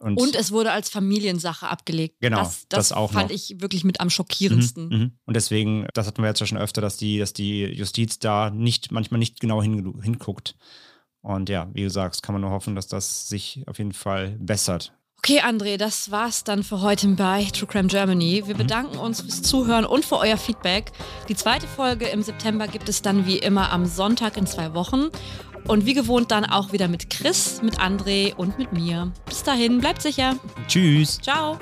Und, 0.01 0.21
und, 0.21 0.37
es 0.37 0.53
wurde 0.53 0.71
als 0.71 0.89
Familiensache 0.89 1.69
abgelegt. 1.69 2.17
Genau, 2.21 2.39
das, 2.39 2.69
das, 2.69 2.89
das 2.89 2.93
auch 2.93 3.13
fand 3.13 3.31
noch. 3.31 3.35
ich 3.35 3.61
wirklich 3.61 3.83
mit 3.83 4.01
am 4.01 4.11
schockierendsten. 4.11 4.89
Mhm, 4.89 4.99
mh. 4.99 5.11
Und 5.27 5.35
deswegen, 5.35 5.89
das 5.93 6.07
hatten 6.07 6.23
wir 6.23 6.29
jetzt 6.29 6.39
ja 6.41 6.47
schon 6.47 6.59
öfter, 6.59 6.81
dass 6.81 6.97
die, 6.97 7.19
dass 7.19 7.33
die 7.33 7.65
Justiz 7.65 8.21
da 8.21 8.51
nicht, 8.51 8.93
manchmal 8.93 9.19
nicht 9.19 9.41
genau 9.41 9.61
hin, 9.61 9.95
hinguckt. 10.01 10.55
Und 11.23 11.49
ja, 11.49 11.69
wie 11.73 11.83
du 11.83 11.91
sagst, 11.91 12.23
kann 12.23 12.35
man 12.35 12.43
nur 12.43 12.51
hoffen, 12.51 12.75
dass 12.75 12.87
das 12.87 13.29
sich 13.29 13.65
auf 13.67 13.79
jeden 13.79 13.93
Fall 13.93 14.37
bessert. 14.39 14.93
Okay, 15.19 15.41
André, 15.41 15.77
das 15.77 16.13
war's 16.13 16.45
dann 16.45 16.63
für 16.63 16.81
heute 16.81 17.09
bei 17.09 17.45
True 17.53 17.67
Crime 17.67 17.89
Germany. 17.89 18.45
Wir 18.47 18.55
mhm. 18.55 18.59
bedanken 18.59 18.99
uns 18.99 19.21
fürs 19.21 19.43
Zuhören 19.43 19.85
und 19.85 20.05
für 20.05 20.17
euer 20.17 20.37
Feedback. 20.37 20.93
Die 21.29 21.35
zweite 21.35 21.67
Folge 21.67 22.07
im 22.07 22.23
September 22.23 22.69
gibt 22.69 22.89
es 22.89 23.03
dann 23.03 23.27
wie 23.27 23.39
immer 23.39 23.73
am 23.73 23.85
Sonntag 23.85 24.37
in 24.37 24.47
zwei 24.47 24.75
Wochen. 24.75 25.09
Und 25.67 25.85
wie 25.85 25.93
gewohnt 25.93 26.31
dann 26.31 26.47
auch 26.47 26.73
wieder 26.73 26.89
mit 26.89 27.11
Chris, 27.11 27.61
mit 27.63 27.79
André 27.79 28.35
und 28.35 28.59
mit 28.59 28.73
mir. 28.73 29.13
Bis 29.27 29.43
dahin, 29.43 29.81
bleibt 29.81 30.01
sicher. 30.01 30.37
Tschüss. 30.67 31.19
Ciao. 31.21 31.59